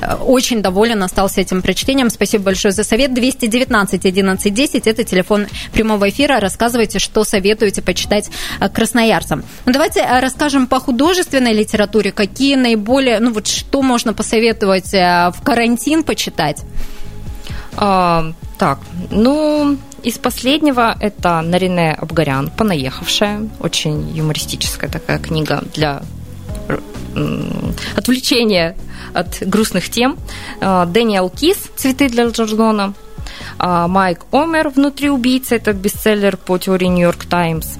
э, 0.00 0.14
очень 0.14 0.62
доволен 0.62 1.02
остался 1.02 1.40
этим 1.40 1.62
прочтением. 1.62 2.10
Спасибо 2.10 2.44
большое 2.44 2.72
за 2.72 2.84
совет. 2.84 3.14
219 3.14 4.04
11 4.06 4.54
10 4.54 4.86
это 4.86 5.04
телефон 5.04 5.46
прямого 5.72 6.08
эфира. 6.08 6.40
Рассказывайте, 6.40 6.98
что 6.98 7.24
советуете 7.24 7.82
почитать 7.82 8.30
э, 8.60 8.68
красноярцам. 8.68 9.44
Ну, 9.66 9.72
давайте 9.72 10.00
э, 10.00 10.20
расскажем 10.20 10.66
по 10.66 10.80
художественной 10.80 11.52
литературе, 11.52 12.12
какие 12.12 12.56
наиболее, 12.56 13.20
ну 13.20 13.32
вот 13.32 13.46
что 13.46 13.82
можно 13.82 14.12
посоветовать 14.12 14.92
в 14.92 15.34
карантин 15.44 16.04
почитать. 16.04 16.62
А, 17.76 18.32
так, 18.58 18.78
ну, 19.10 19.76
из 20.02 20.18
последнего 20.18 20.96
это 21.00 21.40
Нарине 21.40 21.92
Абгарян 21.92 22.50
«Понаехавшая». 22.50 23.48
Очень 23.58 24.10
юмористическая 24.10 24.90
такая 24.90 25.18
книга 25.18 25.64
для 25.74 26.02
отвлечение 27.96 28.76
от 29.12 29.38
грустных 29.40 29.90
тем. 29.90 30.18
А, 30.60 30.86
Дэниел 30.86 31.30
Кис 31.30 31.58
«Цветы 31.76 32.08
для 32.08 32.26
Джордона». 32.28 32.94
А, 33.58 33.88
Майк 33.88 34.20
Омер 34.32 34.68
«Внутри 34.70 35.10
убийцы»– 35.10 35.54
это 35.56 35.72
бестселлер 35.72 36.36
по 36.36 36.58
теории 36.58 36.86
Нью-Йорк 36.86 37.24
Таймс. 37.26 37.78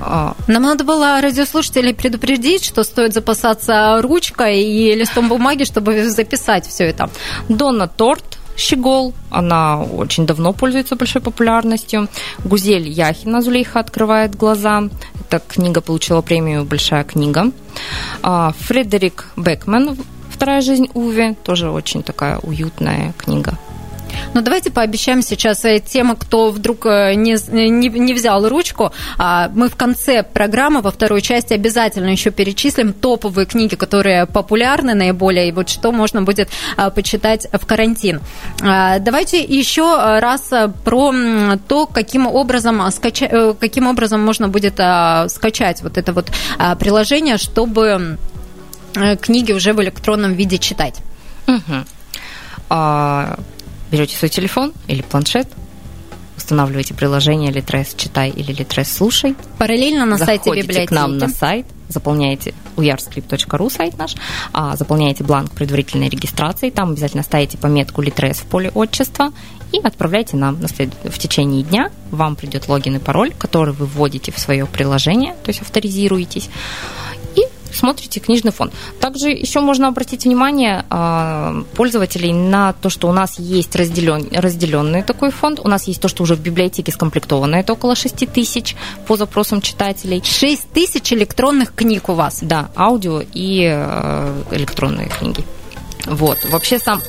Нам 0.00 0.62
надо 0.62 0.84
было 0.84 1.20
радиослушателей 1.22 1.94
предупредить, 1.94 2.64
что 2.64 2.82
стоит 2.82 3.14
запасаться 3.14 4.00
ручкой 4.02 4.62
и 4.62 4.94
листом 4.94 5.28
бумаги, 5.28 5.64
чтобы 5.64 6.10
записать 6.10 6.66
все 6.66 6.84
это. 6.84 7.08
Дона 7.48 7.88
Торт 7.88 8.39
Щегол, 8.56 9.14
она 9.30 9.82
очень 9.82 10.26
давно 10.26 10.52
пользуется 10.52 10.96
большой 10.96 11.22
популярностью. 11.22 12.08
Гузель 12.44 12.88
Яхина 12.88 13.42
Зулейха 13.42 13.80
открывает 13.80 14.34
глаза. 14.36 14.82
Эта 15.20 15.38
книга 15.38 15.80
получила 15.80 16.20
премию 16.20 16.64
«Большая 16.64 17.04
книга». 17.04 17.52
А, 18.22 18.52
Фредерик 18.58 19.26
Бекман 19.36 19.96
«Вторая 20.30 20.60
жизнь 20.60 20.88
Уви» 20.94 21.36
тоже 21.44 21.70
очень 21.70 22.02
такая 22.02 22.38
уютная 22.38 23.12
книга. 23.18 23.58
Но 24.34 24.40
давайте 24.42 24.70
пообещаем 24.70 25.22
сейчас 25.22 25.64
э, 25.64 25.80
тем, 25.80 26.16
кто 26.16 26.50
вдруг 26.50 26.86
э, 26.86 27.14
не, 27.14 27.36
не, 27.50 27.88
не 27.88 28.14
взял 28.14 28.48
ручку, 28.48 28.92
а, 29.18 29.50
мы 29.54 29.68
в 29.68 29.76
конце 29.76 30.22
программы, 30.22 30.80
во 30.80 30.90
второй 30.90 31.20
части 31.20 31.52
обязательно 31.52 32.08
еще 32.08 32.30
перечислим 32.30 32.92
топовые 32.92 33.46
книги, 33.46 33.74
которые 33.74 34.26
популярны 34.26 34.94
наиболее, 34.94 35.48
и 35.48 35.52
вот 35.52 35.68
что 35.68 35.92
можно 35.92 36.22
будет 36.22 36.48
а, 36.76 36.90
почитать 36.90 37.48
в 37.52 37.66
карантин. 37.66 38.20
А, 38.62 38.98
давайте 38.98 39.42
еще 39.42 40.18
раз 40.20 40.50
про 40.84 41.12
то, 41.68 41.86
каким 41.86 42.26
образом, 42.26 42.90
скача... 42.90 43.26
Э, 43.26 43.54
каким 43.58 43.86
образом 43.86 44.20
можно 44.20 44.48
будет 44.48 44.74
скачать 44.74 45.82
вот 45.82 45.98
это 45.98 46.12
вот 46.12 46.30
приложение, 46.78 47.36
чтобы 47.36 48.18
книги 49.20 49.52
уже 49.52 49.72
в 49.72 49.82
электронном 49.82 50.34
виде 50.34 50.58
читать. 50.58 50.96
Угу 51.46 51.84
берете 53.90 54.16
свой 54.16 54.28
телефон 54.28 54.72
или 54.86 55.02
планшет, 55.02 55.48
устанавливаете 56.36 56.94
приложение 56.94 57.52
Litres 57.52 57.94
читай 57.96 58.30
или 58.30 58.54
Litres 58.54 58.84
слушай. 58.84 59.34
Параллельно 59.58 60.06
на 60.06 60.18
сайте 60.18 60.50
библиотеки. 60.50 60.86
к 60.86 60.90
нам 60.90 61.18
на 61.18 61.28
сайт, 61.28 61.66
заполняете 61.88 62.54
uyarscript.ru 62.76 63.70
сайт 63.70 63.98
наш, 63.98 64.14
а, 64.52 64.76
заполняете 64.76 65.24
бланк 65.24 65.52
предварительной 65.52 66.08
регистрации, 66.08 66.70
там 66.70 66.90
обязательно 66.90 67.22
ставите 67.22 67.58
пометку 67.58 68.02
Litres 68.02 68.34
в 68.34 68.46
поле 68.46 68.70
отчества 68.74 69.32
и 69.72 69.78
отправляйте 69.78 70.36
нам 70.36 70.60
на 70.60 70.68
след... 70.68 70.90
в 71.04 71.18
течение 71.18 71.62
дня. 71.62 71.90
Вам 72.10 72.36
придет 72.36 72.68
логин 72.68 72.96
и 72.96 72.98
пароль, 72.98 73.32
который 73.38 73.72
вы 73.74 73.86
вводите 73.86 74.32
в 74.32 74.38
свое 74.38 74.66
приложение, 74.66 75.34
то 75.44 75.50
есть 75.50 75.62
авторизируетесь 75.62 76.50
смотрите 77.72 78.20
книжный 78.20 78.52
фонд. 78.52 78.72
Также 79.00 79.30
еще 79.30 79.60
можно 79.60 79.88
обратить 79.88 80.24
внимание 80.24 80.84
э, 80.90 81.62
пользователей 81.74 82.32
на 82.32 82.72
то, 82.72 82.90
что 82.90 83.08
у 83.08 83.12
нас 83.12 83.38
есть 83.38 83.74
разделен, 83.76 84.28
разделенный 84.32 85.02
такой 85.02 85.30
фонд. 85.30 85.60
У 85.62 85.68
нас 85.68 85.86
есть 85.88 86.00
то, 86.00 86.08
что 86.08 86.22
уже 86.22 86.34
в 86.34 86.40
библиотеке 86.40 86.92
скомплектовано. 86.92 87.56
Это 87.56 87.72
около 87.72 87.94
6 87.94 88.32
тысяч 88.32 88.76
по 89.06 89.16
запросам 89.16 89.60
читателей. 89.60 90.22
6 90.24 90.70
тысяч 90.72 91.12
электронных 91.12 91.74
книг 91.74 92.08
у 92.08 92.14
вас? 92.14 92.38
Да, 92.42 92.70
аудио 92.76 93.22
и 93.32 93.68
э, 93.70 94.42
электронные 94.52 95.08
книги. 95.08 95.44
Вот. 96.06 96.38
Вообще 96.50 96.78
сам... 96.78 97.00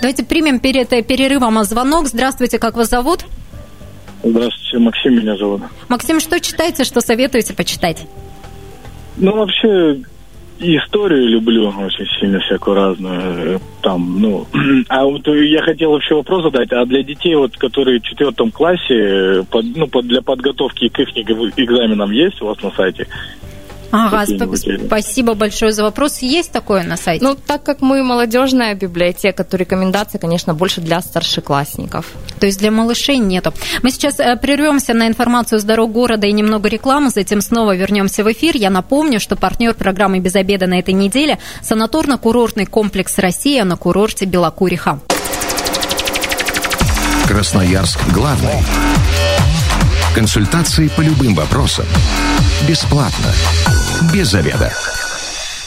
Давайте 0.00 0.22
примем 0.24 0.60
перед 0.60 0.88
перерывом 1.06 1.62
звонок. 1.64 2.08
Здравствуйте, 2.08 2.58
как 2.58 2.76
вас 2.76 2.88
зовут? 2.88 3.24
Здравствуйте, 4.22 4.78
Максим 4.78 5.14
меня 5.14 5.36
зовут. 5.36 5.62
Максим, 5.88 6.20
что 6.20 6.40
читаете, 6.40 6.84
что 6.84 7.00
советуете 7.00 7.54
почитать? 7.54 8.06
Ну, 9.20 9.32
вообще, 9.32 10.00
историю 10.60 11.28
люблю 11.28 11.68
очень 11.68 12.06
сильно, 12.20 12.40
всякую 12.40 12.76
разную. 12.76 13.60
Там, 13.82 14.20
ну, 14.20 14.46
а 14.88 15.04
вот 15.04 15.26
я 15.26 15.62
хотел 15.62 15.92
вообще 15.92 16.14
вопрос 16.14 16.44
задать, 16.44 16.72
а 16.72 16.84
для 16.84 17.02
детей, 17.02 17.34
вот, 17.34 17.56
которые 17.56 18.00
в 18.00 18.04
четвертом 18.04 18.50
классе, 18.50 19.44
под, 19.50 19.64
ну, 19.76 19.86
под, 19.86 20.06
для 20.06 20.22
подготовки 20.22 20.88
к 20.88 20.98
их 21.00 21.08
экзаменам 21.10 22.10
есть 22.10 22.40
у 22.42 22.46
вас 22.46 22.62
на 22.62 22.70
сайте? 22.70 23.06
Ага, 23.90 24.24
сп- 24.24 24.86
спасибо 24.86 25.34
большое 25.34 25.72
за 25.72 25.82
вопрос. 25.82 26.18
Есть 26.18 26.52
такое 26.52 26.82
на 26.82 26.96
сайте? 26.96 27.24
Ну, 27.24 27.34
так 27.34 27.62
как 27.62 27.80
мы 27.80 28.02
молодежная 28.02 28.74
библиотека, 28.74 29.44
то 29.44 29.56
рекомендации, 29.56 30.18
конечно, 30.18 30.52
больше 30.54 30.80
для 30.80 31.00
старшеклассников. 31.00 32.06
То 32.38 32.46
есть 32.46 32.58
для 32.58 32.70
малышей 32.70 33.18
нету. 33.18 33.54
Мы 33.82 33.90
сейчас 33.90 34.20
э, 34.20 34.36
прервемся 34.36 34.92
на 34.92 35.08
информацию 35.08 35.58
с 35.58 35.64
дорог 35.64 35.92
города 35.92 36.26
и 36.26 36.32
немного 36.32 36.68
рекламы, 36.68 37.10
затем 37.10 37.40
снова 37.40 37.74
вернемся 37.74 38.24
в 38.24 38.32
эфир. 38.32 38.56
Я 38.56 38.70
напомню, 38.70 39.20
что 39.20 39.36
партнер 39.36 39.74
программы 39.74 40.18
«Без 40.18 40.34
обеда» 40.36 40.66
на 40.66 40.78
этой 40.78 40.94
неделе– 40.94 41.38
санаторно-курортный 41.62 42.66
комплекс 42.66 43.16
«Россия» 43.18 43.64
на 43.64 43.76
курорте 43.76 44.26
Белокуриха. 44.26 45.00
Красноярск 47.26 48.00
главный. 48.12 48.62
Консультации 50.14 50.88
по 50.88 51.00
любым 51.00 51.34
вопросам– 51.34 51.86
Бесплатно. 52.66 53.32
Без 54.12 54.28
заведа. 54.28 54.72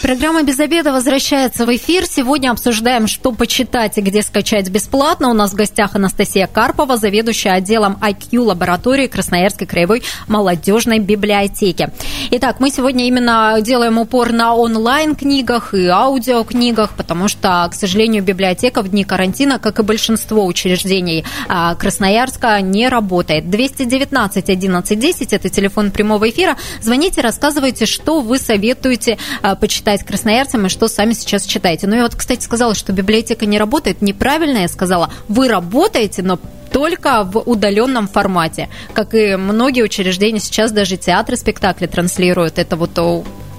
Программа 0.01 0.41
«Без 0.41 0.59
обеда» 0.59 0.91
возвращается 0.91 1.67
в 1.67 1.75
эфир. 1.75 2.07
Сегодня 2.07 2.49
обсуждаем, 2.49 3.05
что 3.05 3.31
почитать 3.31 3.99
и 3.99 4.01
где 4.01 4.23
скачать 4.23 4.67
бесплатно. 4.67 5.29
У 5.29 5.33
нас 5.33 5.51
в 5.51 5.55
гостях 5.55 5.93
Анастасия 5.93 6.47
Карпова, 6.47 6.97
заведующая 6.97 7.53
отделом 7.53 7.99
IQ 8.01 8.39
лаборатории 8.39 9.05
Красноярской 9.05 9.67
краевой 9.67 10.01
молодежной 10.27 10.97
библиотеки. 10.97 11.91
Итак, 12.31 12.59
мы 12.59 12.71
сегодня 12.71 13.05
именно 13.07 13.55
делаем 13.61 13.99
упор 13.99 14.31
на 14.31 14.55
онлайн-книгах 14.55 15.75
и 15.75 15.85
аудиокнигах, 15.85 16.95
потому 16.97 17.27
что, 17.27 17.67
к 17.69 17.75
сожалению, 17.75 18.23
библиотека 18.23 18.81
в 18.81 18.89
дни 18.89 19.03
карантина, 19.03 19.59
как 19.59 19.77
и 19.77 19.83
большинство 19.83 20.47
учреждений 20.47 21.25
а, 21.47 21.75
Красноярска, 21.75 22.59
не 22.61 22.89
работает. 22.89 23.51
219 23.51 24.49
11 24.49 24.99
10– 24.99 25.33
это 25.35 25.49
телефон 25.49 25.91
прямого 25.91 26.27
эфира. 26.27 26.57
Звоните, 26.81 27.21
рассказывайте, 27.21 27.85
что 27.85 28.21
вы 28.21 28.39
советуете 28.39 29.19
а, 29.43 29.55
почитать 29.55 29.90
читать 29.91 30.07
красноярцам 30.07 30.65
и 30.65 30.69
что 30.69 30.87
сами 30.87 31.13
сейчас 31.13 31.45
читаете. 31.45 31.85
Ну, 31.87 31.95
я 31.95 32.03
вот, 32.03 32.15
кстати, 32.15 32.43
сказала, 32.43 32.75
что 32.75 32.93
библиотека 32.93 33.45
не 33.45 33.57
работает. 33.57 34.01
Неправильно 34.01 34.59
я 34.59 34.67
сказала. 34.69 35.11
Вы 35.27 35.49
работаете, 35.49 36.21
но 36.21 36.39
только 36.71 37.23
в 37.25 37.39
удаленном 37.39 38.07
формате. 38.07 38.69
Как 38.93 39.13
и 39.13 39.35
многие 39.35 39.83
учреждения 39.83 40.39
сейчас, 40.39 40.71
даже 40.71 40.95
театры 40.95 41.35
спектакли 41.35 41.87
транслируют. 41.87 42.57
Это 42.57 42.77
вот 42.77 42.97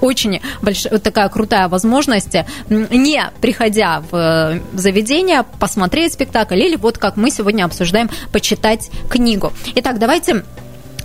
очень 0.01 0.41
большая, 0.63 0.97
такая 0.97 1.29
крутая 1.29 1.67
возможность, 1.67 2.35
не 2.69 3.23
приходя 3.39 4.01
в 4.11 4.15
э, 4.15 4.59
заведение, 4.73 5.45
посмотреть 5.59 6.13
спектакль 6.13 6.59
или 6.59 6.75
вот 6.75 6.97
как 6.97 7.15
мы 7.15 7.29
сегодня 7.29 7.63
обсуждаем, 7.65 8.09
почитать 8.31 8.89
книгу. 9.09 9.53
Итак, 9.75 9.99
давайте 9.99 10.43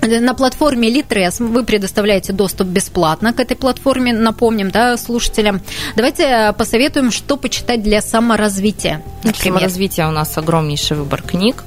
на 0.02 0.34
платформе 0.34 0.88
Litres 0.90 1.42
вы 1.44 1.64
предоставляете 1.64 2.32
доступ 2.32 2.68
бесплатно 2.68 3.32
к 3.32 3.40
этой 3.40 3.56
платформе, 3.56 4.12
напомним, 4.12 4.70
да, 4.70 4.96
слушателям. 4.96 5.60
Давайте 5.96 6.22
э, 6.24 6.52
посоветуем, 6.52 7.10
что 7.10 7.36
почитать 7.36 7.82
для 7.82 8.00
саморазвития. 8.00 9.02
Для 9.22 9.34
саморазвития 9.34 10.08
у 10.08 10.12
нас 10.12 10.36
огромнейший 10.38 10.96
выбор 10.96 11.22
книг. 11.22 11.64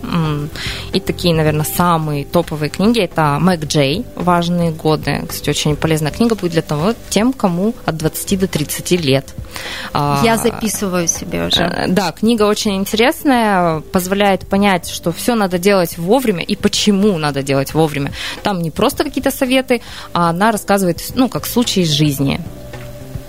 И 0.93 0.99
такие, 0.99 1.33
наверное, 1.33 1.65
самые 1.65 2.25
топовые 2.25 2.69
книги 2.69 3.01
это 3.01 3.37
Мэг 3.39 3.65
Джей 3.65 4.05
«Важные 4.15 4.71
годы». 4.71 5.23
Кстати, 5.27 5.49
очень 5.49 5.75
полезная 5.75 6.11
книга 6.11 6.35
будет 6.35 6.51
для 6.51 6.61
того, 6.61 6.93
тем, 7.09 7.33
кому 7.33 7.73
от 7.85 7.97
20 7.97 8.39
до 8.39 8.47
30 8.47 8.91
лет. 8.91 9.33
А, 9.93 10.21
Я 10.23 10.37
записываю 10.37 11.07
себе 11.07 11.47
уже. 11.47 11.63
Э, 11.63 11.87
да, 11.87 12.11
книга 12.11 12.43
очень 12.43 12.77
интересная, 12.77 13.81
позволяет 13.81 14.47
понять, 14.47 14.89
что 14.89 15.11
все 15.11 15.35
надо 15.35 15.57
делать 15.57 15.97
вовремя 15.97 16.43
и 16.43 16.55
почему 16.55 17.17
надо 17.17 17.43
делать 17.43 17.73
вовремя. 17.73 18.11
Там 18.43 18.61
не 18.61 18.71
просто 18.71 19.03
какие-то 19.03 19.31
советы, 19.31 19.81
а 20.13 20.29
она 20.29 20.51
рассказывает, 20.51 21.01
ну, 21.15 21.29
как 21.29 21.45
случай 21.45 21.81
из 21.81 21.89
жизни. 21.89 22.39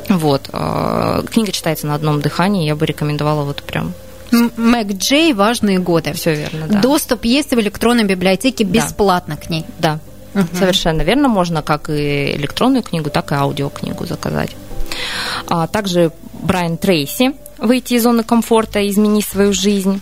Вот. 0.09 0.49
Э, 0.53 1.23
книга 1.31 1.53
читается 1.53 1.87
на 1.87 1.95
одном 1.95 2.21
дыхании, 2.21 2.67
я 2.67 2.77
бы 2.77 2.87
рекомендовала 2.87 3.45
вот 3.45 3.63
прям 3.63 3.95
Мэг 4.33 4.93
Джей 4.93 5.35
«Важные 5.35 5.79
годы». 5.79 6.13
Все 6.15 6.35
верно, 6.35 6.67
да. 6.67 6.81
Доступ 6.81 7.25
есть 7.25 7.51
в 7.51 7.61
электронной 7.61 8.05
библиотеке 8.05 8.65
бесплатно 8.65 9.37
да. 9.37 9.47
к 9.47 9.51
ней. 9.51 9.65
Да, 9.79 9.99
угу. 10.35 10.47
совершенно 10.59 11.03
верно. 11.03 11.29
Можно 11.29 11.63
как 11.63 11.91
и 11.91 12.35
электронную 12.37 12.83
книгу, 12.83 13.11
так 13.11 13.33
и 13.33 13.35
аудиокнигу 13.35 14.07
заказать. 14.07 14.57
А 15.49 15.67
также 15.67 16.13
Брайан 16.33 16.79
Трейси 16.79 17.35
«Выйти 17.59 17.95
из 17.95 18.03
зоны 18.03 18.25
комфорта 18.25 18.81
и 18.81 18.91
измени 18.91 19.23
свою 19.23 19.53
жизнь». 19.53 20.01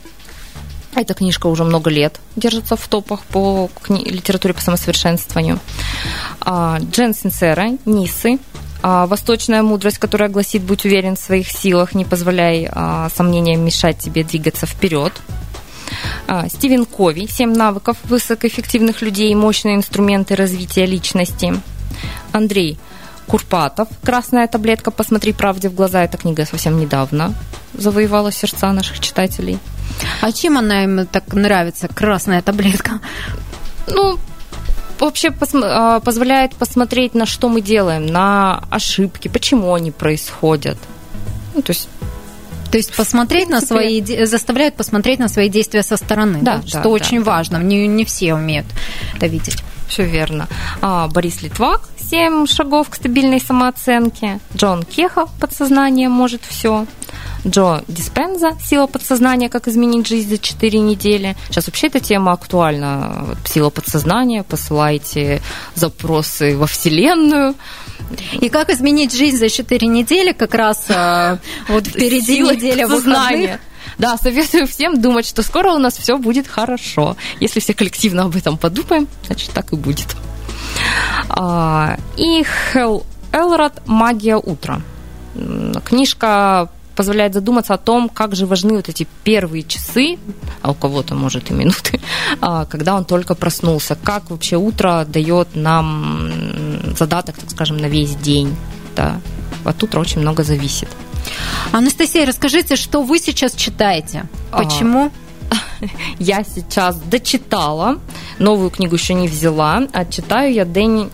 Эта 0.95 1.15
книжка 1.15 1.47
уже 1.47 1.65
много 1.65 1.89
лет 1.89 2.21
держится 2.35 2.77
в 2.77 2.89
топах 2.89 3.23
по 3.25 3.71
кни- 3.83 4.05
литературе 4.05 4.55
по 4.55 4.61
самосовершенствованию. 4.61 5.61
А, 6.41 6.79
Джен 6.81 7.15
Синсера, 7.15 7.79
Нисы, 7.85 8.39
а, 8.83 9.07
Восточная 9.07 9.63
мудрость, 9.63 9.99
которая 9.99 10.29
гласит 10.29 10.63
«Будь 10.63 10.85
уверен 10.85 11.15
в 11.15 11.21
своих 11.21 11.49
силах, 11.49 11.95
не 11.95 12.05
позволяй 12.05 12.69
а, 12.71 13.09
сомнениям 13.15 13.65
мешать 13.65 13.99
тебе 13.99 14.25
двигаться 14.25 14.67
вперед». 14.67 15.13
Стивен 16.49 16.87
Кови 16.87 17.27
«Семь 17.27 17.55
навыков 17.55 17.97
высокоэффективных 18.05 19.03
людей 19.03 19.35
мощные 19.35 19.75
инструменты 19.75 20.37
развития 20.37 20.87
личности». 20.87 21.55
Андрей 22.33 22.79
Курпатов 23.27 23.89
«Красная 24.03 24.47
таблетка. 24.47 24.91
Посмотри 24.91 25.33
правде 25.33 25.69
в 25.69 25.75
глаза». 25.75 26.05
Эта 26.05 26.17
книга 26.17 26.47
совсем 26.47 26.79
недавно 26.79 27.35
завоевала 27.75 28.31
сердца 28.31 28.73
наших 28.73 29.01
читателей. 29.01 29.59
А 30.21 30.33
чем 30.33 30.59
она 30.59 30.85
им 30.85 31.07
так 31.07 31.33
нравится, 31.33 31.89
красная 31.89 32.43
таблетка? 32.43 33.01
Ну, 33.87 34.19
вообще 34.99 35.29
пос- 35.29 35.61
а, 35.63 36.01
позволяет 36.01 36.55
посмотреть, 36.55 37.15
на 37.15 37.27
что 37.27 37.49
мы 37.49 37.61
делаем, 37.61 38.07
на 38.07 38.63
ошибки, 38.71 39.29
почему 39.29 39.75
они 39.75 39.91
происходят. 39.91 40.79
Ну, 41.55 41.63
то 41.63 41.71
есть 41.73 41.89
то 42.71 42.79
есть 42.79 42.95
посмотреть 42.95 43.49
на 43.49 43.61
свои, 43.61 44.01
заставляют 44.27 44.77
посмотреть 44.77 45.19
на 45.19 45.29
свои 45.29 45.49
действия 45.49 45.83
со 45.83 45.97
стороны, 45.97 46.39
да, 46.41 46.59
да, 46.59 46.69
что 46.69 46.83
да, 46.83 46.89
очень 46.89 47.25
да, 47.25 47.33
важно. 47.33 47.57
Не, 47.57 47.89
не 47.89 48.05
все 48.05 48.35
умеют 48.35 48.67
это 49.17 49.27
видеть. 49.27 49.63
Все 49.89 50.05
верно. 50.05 50.47
А, 50.81 51.09
Борис 51.09 51.43
Литвак, 51.43 51.89
«Семь 51.99 52.47
шагов 52.47 52.91
к 52.91 52.95
стабильной 52.95 53.41
самооценке». 53.41 54.39
Джон 54.57 54.85
Кехов, 54.85 55.31
«Подсознание 55.41 56.09
может 56.09 56.43
все». 56.45 56.87
Джо 57.47 57.83
Диспенза 57.89 58.57
«Сила 58.63 58.87
подсознания. 58.87 59.49
Как 59.49 59.69
изменить 59.69 60.07
жизнь 60.07 60.29
за 60.29 60.39
4 60.39 60.79
недели». 60.79 61.37
Сейчас 61.49 61.67
вообще 61.67 61.87
эта 61.87 62.01
тема 62.01 62.33
актуальна. 62.33 63.37
Сила 63.47 63.71
подсознания. 63.71 64.43
Посылайте 64.43 65.41
запросы 65.75 66.57
во 66.57 66.67
Вселенную. 66.67 67.55
И 68.41 68.49
как 68.49 68.71
изменить 68.71 69.15
жизнь 69.15 69.39
за 69.39 69.49
4 69.49 69.87
недели, 69.87 70.33
как 70.33 70.55
раз 70.55 70.87
э, 70.89 71.39
вот 71.69 71.87
впереди 71.87 72.37
Сила 72.37 72.53
неделя 72.53 72.87
выходных. 72.87 73.61
Да, 73.99 74.17
советую 74.17 74.67
всем 74.67 75.01
думать, 75.01 75.27
что 75.27 75.43
скоро 75.43 75.73
у 75.73 75.79
нас 75.79 75.97
все 75.97 76.17
будет 76.17 76.47
хорошо. 76.47 77.17
Если 77.39 77.61
все 77.61 77.75
коллективно 77.75 78.25
об 78.25 78.37
этом 78.37 78.57
подумаем, 78.57 79.09
значит 79.27 79.51
так 79.51 79.73
и 79.73 79.77
будет. 79.77 80.17
А, 81.29 81.97
и 82.17 82.43
Хелл 82.73 83.05
Элрод 83.33 83.87
«Магия 83.87 84.37
утра». 84.37 84.81
Книжка 85.85 86.69
позволяет 86.97 87.35
задуматься 87.35 87.75
о 87.75 87.79
том, 87.79 88.09
как 88.09 88.35
же 88.35 88.47
важны 88.47 88.75
вот 88.75 88.89
эти 88.89 89.07
первые 89.25 89.63
часы, 89.63 90.19
а 90.63 90.71
у 90.71 90.75
кого-то, 90.75 91.15
может, 91.15 91.51
и 91.51 91.55
минуты, 91.55 92.01
а, 92.41 92.65
когда 92.67 92.95
он 92.95 93.05
только 93.05 93.35
проснулся. 93.35 93.97
Как 94.03 94.31
вообще 94.31 94.57
утро 94.57 95.05
дает 95.07 95.55
нам 95.55 96.31
задаток, 96.97 97.37
так 97.37 97.51
скажем, 97.51 97.77
на 97.77 97.87
весь 97.87 98.15
день. 98.17 98.55
Да. 98.97 99.21
От 99.65 99.83
утра 99.83 100.01
очень 100.01 100.21
много 100.21 100.43
зависит. 100.43 100.89
Анастасия, 101.73 102.27
расскажите, 102.27 102.77
что 102.77 103.03
вы 103.03 103.19
сейчас 103.19 103.55
читаете? 103.55 104.25
А, 104.51 104.63
Почему? 104.63 105.11
Я 106.19 106.45
сейчас 106.45 106.97
дочитала, 106.97 107.99
новую 108.39 108.71
книгу 108.71 108.97
еще 108.97 109.15
не 109.15 109.29
взяла, 109.29 109.83
а 109.93 110.05
читаю 110.05 110.53
я 110.53 110.65
Дэнни... 110.65 111.09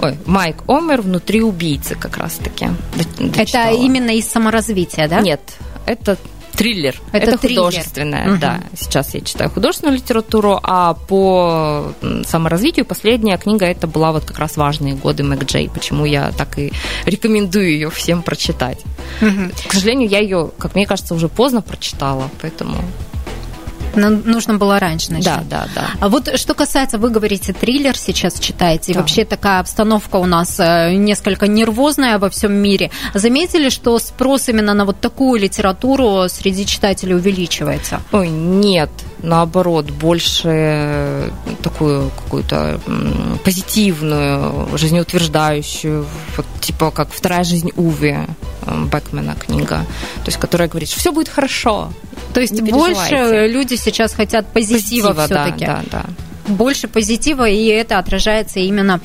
Ой, 0.00 0.16
Майк 0.26 0.62
Омер 0.68 1.02
«Внутри 1.02 1.42
убийцы» 1.42 1.94
как 1.94 2.16
раз-таки. 2.16 2.68
Это 3.36 3.70
именно 3.70 4.10
из 4.10 4.26
саморазвития, 4.28 5.08
да? 5.08 5.20
Нет, 5.20 5.40
это 5.86 6.16
триллер. 6.52 7.00
Это, 7.12 7.30
это 7.30 7.38
триллер. 7.38 7.64
художественное, 7.64 8.30
угу. 8.32 8.40
да. 8.40 8.60
Сейчас 8.76 9.14
я 9.14 9.20
читаю 9.20 9.50
художественную 9.50 9.96
литературу, 9.96 10.60
а 10.62 10.94
по 10.94 11.92
саморазвитию 12.26 12.84
последняя 12.84 13.36
книга 13.38 13.66
это 13.66 13.86
была 13.86 14.12
вот 14.12 14.24
как 14.24 14.38
раз 14.38 14.56
важные 14.56 14.94
годы 14.94 15.24
Мэг 15.24 15.44
Джей. 15.44 15.68
Почему 15.68 16.04
я 16.04 16.30
так 16.32 16.58
и 16.58 16.72
рекомендую 17.04 17.70
ее 17.70 17.90
всем 17.90 18.22
прочитать. 18.22 18.78
Угу. 19.20 19.68
К 19.68 19.72
сожалению, 19.72 20.08
я 20.08 20.20
ее, 20.20 20.50
как 20.58 20.74
мне 20.74 20.86
кажется, 20.86 21.14
уже 21.14 21.28
поздно 21.28 21.62
прочитала, 21.62 22.30
поэтому 22.40 22.76
но 23.96 24.10
нужно 24.10 24.54
было 24.54 24.78
раньше 24.78 25.12
начать. 25.12 25.48
Да, 25.48 25.66
да, 25.66 25.68
да. 25.74 25.90
А 26.00 26.08
вот 26.08 26.38
что 26.38 26.54
касается, 26.54 26.98
вы 26.98 27.10
говорите, 27.10 27.52
триллер 27.52 27.96
сейчас 27.96 28.38
читаете, 28.38 28.92
да. 28.92 28.98
и 28.98 29.02
вообще 29.02 29.24
такая 29.24 29.60
обстановка 29.60 30.16
у 30.16 30.26
нас 30.26 30.58
э, 30.58 30.94
несколько 30.94 31.46
нервозная 31.46 32.18
во 32.18 32.30
всем 32.30 32.52
мире. 32.52 32.90
Заметили, 33.14 33.68
что 33.68 33.98
спрос 33.98 34.48
именно 34.48 34.74
на 34.74 34.84
вот 34.84 35.00
такую 35.00 35.40
литературу 35.40 36.28
среди 36.28 36.66
читателей 36.66 37.14
увеличивается? 37.14 38.00
Ой, 38.12 38.28
нет, 38.28 38.90
наоборот, 39.22 39.90
больше 39.90 41.32
такую 41.62 42.10
какую-то 42.10 42.80
позитивную, 43.44 44.76
жизнеутверждающую, 44.76 46.06
вот, 46.36 46.46
типа 46.60 46.90
как 46.90 47.12
«Вторая 47.12 47.44
жизнь 47.44 47.70
Уви» 47.76 48.16
Бекмена 48.92 49.34
книга, 49.34 49.84
то 50.24 50.26
есть 50.26 50.38
которая 50.38 50.68
говорит, 50.68 50.88
что 50.88 51.00
все 51.00 51.12
будет 51.12 51.28
хорошо, 51.28 51.92
то 52.32 52.40
есть 52.40 52.60
больше 52.60 53.48
люди 53.48 53.74
сейчас 53.74 54.12
хотят 54.14 54.46
позитива, 54.46 55.12
позитива 55.12 55.26
все-таки. 55.26 55.66
Да, 55.66 55.82
да, 55.90 56.04
да. 56.04 56.52
Больше 56.54 56.88
позитива, 56.88 57.48
и 57.48 57.66
это 57.66 57.98
отражается 57.98 58.60
именно 58.60 59.00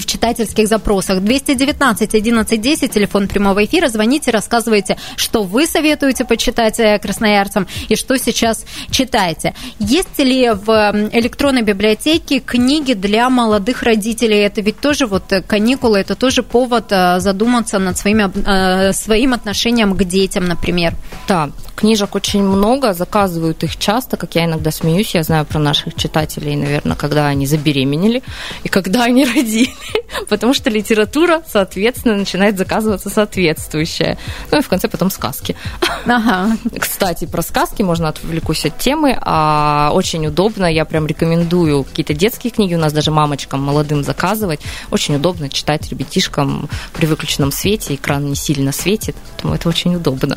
в 0.00 0.06
читательских 0.06 0.68
запросах. 0.68 1.22
219 1.22 2.14
11 2.14 2.60
10, 2.60 2.92
телефон 2.92 3.28
прямого 3.28 3.64
эфира. 3.64 3.88
Звоните, 3.88 4.30
рассказывайте, 4.30 4.96
что 5.16 5.42
вы 5.42 5.66
советуете 5.66 6.24
почитать 6.24 6.80
э, 6.80 6.98
красноярцам 6.98 7.66
и 7.88 7.96
что 7.96 8.16
сейчас 8.18 8.64
читаете. 8.90 9.54
Есть 9.78 10.18
ли 10.18 10.50
в 10.50 10.70
электронной 11.12 11.62
библиотеке 11.62 12.40
книги 12.40 12.94
для 12.94 13.28
молодых 13.30 13.82
родителей? 13.82 14.38
Это 14.38 14.60
ведь 14.60 14.80
тоже 14.80 15.06
вот 15.06 15.32
э, 15.32 15.42
каникулы, 15.42 15.98
это 15.98 16.14
тоже 16.14 16.42
повод 16.42 16.86
э, 16.90 17.20
задуматься 17.20 17.78
над 17.78 17.98
своими, 17.98 18.92
своим 18.92 19.34
отношением 19.34 19.96
к 19.96 20.04
детям, 20.04 20.46
например. 20.46 20.94
Да, 21.28 21.50
книжек 21.74 22.14
очень 22.14 22.42
много, 22.42 22.94
заказывают 22.94 23.62
их 23.64 23.76
часто, 23.76 24.16
как 24.16 24.34
я 24.34 24.44
иногда 24.44 24.70
смеюсь, 24.70 25.14
я 25.14 25.22
знаю 25.22 25.44
про 25.44 25.58
наших 25.58 25.94
читателей, 25.94 26.56
наверное, 26.56 26.96
когда 26.96 27.26
они 27.26 27.46
забеременели 27.46 28.22
и 28.62 28.68
когда 28.68 29.04
они 29.04 29.24
родили, 29.34 29.70
потому 30.28 30.54
что 30.54 30.70
литература, 30.70 31.42
соответственно, 31.46 32.16
начинает 32.16 32.58
заказываться 32.58 33.10
соответствующая. 33.10 34.18
Ну 34.50 34.58
и 34.58 34.62
в 34.62 34.68
конце 34.68 34.88
потом 34.88 35.10
сказки. 35.10 35.56
Ага. 36.06 36.56
Кстати, 36.78 37.24
про 37.24 37.40
сказки 37.40 37.80
можно 37.82 38.08
отвлекусь 38.08 38.66
от 38.66 38.78
темы. 38.78 39.16
А, 39.20 39.90
очень 39.94 40.26
удобно, 40.26 40.66
я 40.66 40.84
прям 40.84 41.06
рекомендую 41.06 41.82
какие-то 41.84 42.12
детские 42.12 42.50
книги, 42.50 42.74
у 42.74 42.78
нас 42.78 42.92
даже 42.92 43.10
мамочкам 43.10 43.62
молодым 43.62 44.04
заказывать. 44.04 44.60
Очень 44.90 45.16
удобно 45.16 45.48
читать 45.48 45.88
ребятишкам 45.88 46.68
при 46.92 47.06
выключенном 47.06 47.52
свете, 47.52 47.94
экран 47.94 48.26
не 48.26 48.34
сильно 48.34 48.70
светит, 48.70 49.16
поэтому 49.32 49.54
это 49.54 49.68
очень 49.68 49.96
удобно. 49.96 50.36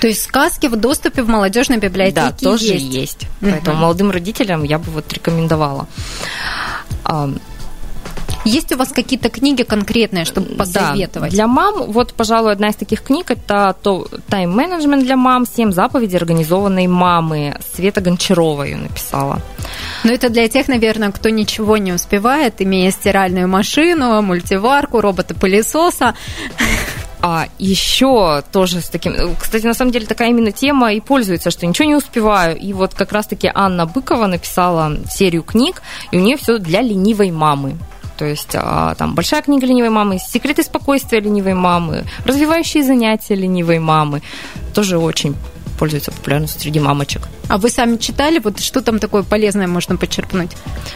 То 0.00 0.06
есть 0.06 0.22
сказки 0.22 0.66
в 0.66 0.76
доступе 0.76 1.22
в 1.22 1.28
молодежной 1.28 1.78
библиотеке 1.78 2.14
да, 2.14 2.32
тоже 2.32 2.74
есть. 2.74 2.92
есть. 2.92 3.22
Угу. 3.40 3.50
Поэтому 3.50 3.78
молодым 3.78 4.10
родителям 4.10 4.64
я 4.64 4.78
бы 4.78 4.90
вот 4.90 5.10
рекомендовала. 5.12 5.88
Есть 8.46 8.72
у 8.72 8.76
вас 8.76 8.92
какие-то 8.92 9.28
книги 9.28 9.64
конкретные, 9.64 10.24
чтобы 10.24 10.54
посоветовать? 10.54 11.30
Да, 11.30 11.36
для 11.36 11.46
мам, 11.48 11.90
вот, 11.90 12.14
пожалуй, 12.14 12.52
одна 12.52 12.68
из 12.68 12.76
таких 12.76 13.02
книг 13.02 13.30
это 13.30 13.76
то 13.82 14.06
тайм-менеджмент 14.28 15.02
для 15.02 15.16
мам, 15.16 15.46
семь 15.46 15.72
заповедей 15.72 16.16
организованной 16.16 16.86
мамы. 16.86 17.56
Света 17.74 18.00
Гончарова 18.00 18.62
ее 18.62 18.76
написала. 18.76 19.40
Но 20.04 20.12
это 20.12 20.28
для 20.28 20.48
тех, 20.48 20.68
наверное, 20.68 21.10
кто 21.10 21.28
ничего 21.28 21.76
не 21.76 21.92
успевает, 21.92 22.62
имея 22.62 22.92
стиральную 22.92 23.48
машину, 23.48 24.22
мультиварку, 24.22 25.00
робота-пылесоса. 25.00 26.14
А 27.20 27.48
еще 27.58 28.44
тоже 28.52 28.80
с 28.80 28.88
таким... 28.88 29.34
Кстати, 29.40 29.66
на 29.66 29.74
самом 29.74 29.90
деле 29.90 30.06
такая 30.06 30.28
именно 30.28 30.52
тема 30.52 30.92
и 30.92 31.00
пользуется, 31.00 31.50
что 31.50 31.66
ничего 31.66 31.88
не 31.88 31.96
успеваю. 31.96 32.56
И 32.56 32.72
вот 32.72 32.94
как 32.94 33.10
раз-таки 33.10 33.50
Анна 33.52 33.86
Быкова 33.86 34.26
написала 34.26 34.96
серию 35.10 35.42
книг, 35.42 35.82
и 36.12 36.18
у 36.18 36.20
нее 36.20 36.36
все 36.36 36.58
для 36.58 36.82
ленивой 36.82 37.32
мамы. 37.32 37.78
То 38.16 38.24
есть 38.24 38.50
а, 38.54 38.94
там 38.94 39.14
большая 39.14 39.42
книга 39.42 39.66
ленивой 39.66 39.90
мамы, 39.90 40.18
секреты 40.18 40.62
спокойствия 40.62 41.20
ленивой 41.20 41.54
мамы, 41.54 42.04
развивающие 42.24 42.82
занятия 42.82 43.34
ленивой 43.34 43.78
мамы. 43.78 44.22
Тоже 44.74 44.98
очень 44.98 45.34
пользуется 45.78 46.10
популярностью 46.10 46.60
среди 46.60 46.80
мамочек. 46.80 47.28
А 47.48 47.58
вы 47.58 47.68
сами 47.68 47.96
читали? 47.96 48.38
Вот 48.38 48.60
что 48.60 48.80
там 48.80 48.98
такое 48.98 49.22
полезное 49.22 49.66
можно 49.66 49.96
почерпнуть? 49.96 50.52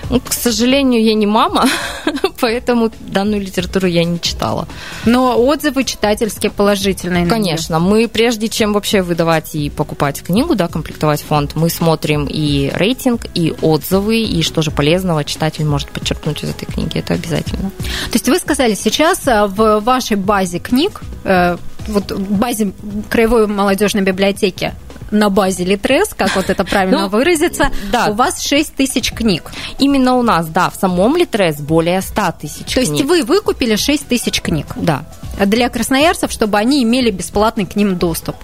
Ну, 0.08 0.20
к 0.20 0.32
сожалению, 0.32 1.04
я 1.04 1.14
не 1.14 1.26
мама, 1.26 1.68
поэтому 2.40 2.90
данную 3.00 3.40
литературу 3.40 3.86
я 3.86 4.04
не 4.04 4.20
читала. 4.20 4.66
Но 5.04 5.36
отзывы 5.36 5.84
читательские 5.84 6.50
положительные. 6.50 7.26
Конечно. 7.26 7.78
Мы 7.78 8.08
прежде 8.08 8.48
чем 8.48 8.72
вообще 8.72 9.02
выдавать 9.02 9.54
и 9.54 9.70
покупать 9.70 10.22
книгу, 10.22 10.54
да, 10.54 10.68
комплектовать 10.68 11.22
фонд, 11.22 11.52
мы 11.54 11.70
смотрим 11.70 12.26
и 12.28 12.70
рейтинг, 12.74 13.26
и 13.34 13.54
отзывы, 13.62 14.22
и 14.22 14.42
что 14.42 14.62
же 14.62 14.70
полезного 14.70 15.24
читатель 15.24 15.64
может 15.64 15.90
подчеркнуть 15.90 16.42
из 16.42 16.50
этой 16.50 16.66
книги. 16.66 16.98
Это 16.98 17.14
обязательно. 17.14 17.70
То 17.78 18.14
есть 18.14 18.28
вы 18.28 18.38
сказали, 18.38 18.74
сейчас 18.74 19.26
э, 19.26 19.46
в 19.46 19.80
вашей 19.80 20.16
базе 20.16 20.58
книг 20.58 21.02
э, 21.24 21.56
вот 21.88 22.12
базе 22.12 22.72
Краевой 23.08 23.46
молодежной 23.46 24.02
библиотеки 24.02 24.74
на 25.10 25.30
базе 25.30 25.64
Литрес, 25.64 26.14
как 26.14 26.34
вот 26.36 26.50
это 26.50 26.64
правильно 26.64 27.00
ну, 27.02 27.08
выразиться, 27.08 27.70
да. 27.92 28.06
у 28.06 28.14
вас 28.14 28.42
6 28.42 28.74
тысяч 28.74 29.12
книг. 29.12 29.50
Именно 29.78 30.16
у 30.16 30.22
нас, 30.22 30.48
да, 30.48 30.70
в 30.70 30.76
самом 30.76 31.16
Литрес 31.16 31.56
более 31.60 32.00
100 32.00 32.22
тысяч 32.40 32.66
То 32.66 32.84
книг. 32.84 32.88
есть 32.88 33.04
вы 33.04 33.22
выкупили 33.24 33.76
6 33.76 34.08
тысяч 34.08 34.40
книг? 34.40 34.66
Да 34.76 35.04
для 35.46 35.68
красноярцев, 35.68 36.30
чтобы 36.30 36.58
они 36.58 36.82
имели 36.82 37.10
бесплатный 37.10 37.66
к 37.66 37.76
ним 37.76 37.96
доступ. 37.96 38.36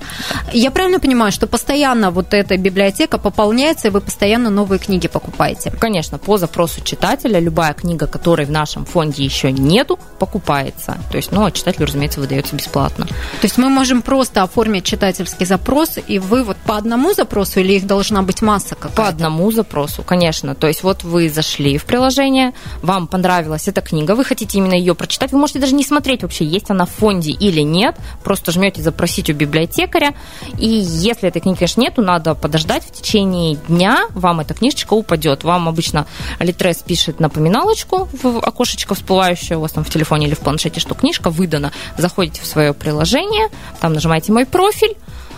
Я 0.52 0.70
правильно 0.70 1.00
понимаю, 1.00 1.32
что 1.32 1.46
постоянно 1.46 2.11
вот 2.11 2.35
эта 2.35 2.56
библиотека 2.56 3.18
пополняется, 3.18 3.88
и 3.88 3.90
вы 3.90 4.00
постоянно 4.00 4.50
новые 4.50 4.78
книги 4.78 5.09
покупаете? 5.09 5.70
Конечно, 5.70 6.18
по 6.18 6.38
запросу 6.38 6.80
читателя 6.82 7.38
любая 7.38 7.74
книга, 7.74 8.06
которой 8.06 8.46
в 8.46 8.50
нашем 8.50 8.85
фонде 8.85 9.24
еще 9.24 9.52
нету, 9.52 9.98
покупается. 10.18 10.96
То 11.11 11.16
есть, 11.16 11.32
ну, 11.32 11.44
а 11.44 11.50
читателю, 11.50 11.87
разумеется, 11.87 12.20
выдается 12.20 12.56
бесплатно. 12.56 13.06
То 13.06 13.44
есть 13.44 13.59
мы 13.59 13.68
можем 13.68 14.02
просто 14.02 14.42
оформить 14.42 14.85
читательский 14.85 15.44
запрос, 15.44 15.98
и 16.06 16.18
вы 16.18 16.42
вот 16.42 16.56
по 16.59 16.76
одному 16.76 17.12
запросу 17.12 17.61
или 17.61 17.74
их 17.74 17.87
должна 17.87 18.22
быть 18.22 18.42
масса 18.42 18.74
какая-то? 18.74 18.96
По 18.96 19.09
одному 19.09 19.50
запросу, 19.50 20.02
конечно. 20.02 20.54
То 20.54 20.66
есть 20.66 20.82
вот 20.82 21.04
вы 21.04 21.28
зашли 21.28 21.78
в 21.78 21.85
приложение, 21.85 22.52
вам 22.82 23.06
понравилась 23.06 23.68
эта 23.68 23.80
книга, 23.80 24.14
вы 24.14 24.24
хотите 24.24 24.59
именно 24.59 24.74
ее 24.74 24.94
прочитать, 24.94 25.32
вы 25.32 25.38
можете 25.38 25.59
даже 25.59 25.74
не 25.74 25.85
смотреть 25.85 26.22
вообще, 26.22 26.44
есть 26.44 26.70
она 26.70 26.86
в 26.87 26.90
фонде 26.90 27.33
или 27.33 27.61
нет, 27.61 27.96
просто 28.25 28.53
жмете 28.53 28.83
запросить 28.83 29.31
у 29.31 29.35
библиотекаря, 29.35 30.14
и 30.59 30.66
если 30.68 31.29
этой 31.29 31.40
книги, 31.40 31.59
конечно, 31.59 31.81
нету, 31.81 32.03
надо 32.03 32.35
подождать 32.35 32.85
в 32.85 32.92
течение 32.92 33.57
дня, 33.68 34.07
вам 34.11 34.40
эта 34.40 34.55
книжечка 34.55 34.94
упадет. 34.94 35.44
Вам 35.44 35.68
обычно 35.68 36.07
Литрес 36.40 36.79
пишет 36.79 37.20
напоминалочку 37.20 38.09
в 38.22 38.38
окошечко 38.38 38.94
всплывающее 38.94 39.59
у 39.59 39.61
вас 39.61 39.72
там 39.72 39.85
в 39.85 39.90
телефоне 39.90 40.27
или 40.27 40.35
в 40.35 40.40
планшете, 40.40 40.81
что 40.81 40.94
книжка 40.94 41.31
выдана. 41.31 41.72
Заходите 41.99 42.40
в 42.42 42.46
свое 42.46 42.72
приложение, 42.72 43.49
там 43.81 43.92
нажимаете 43.92 44.33
«Мой 44.33 44.46
профиль», 44.46 44.96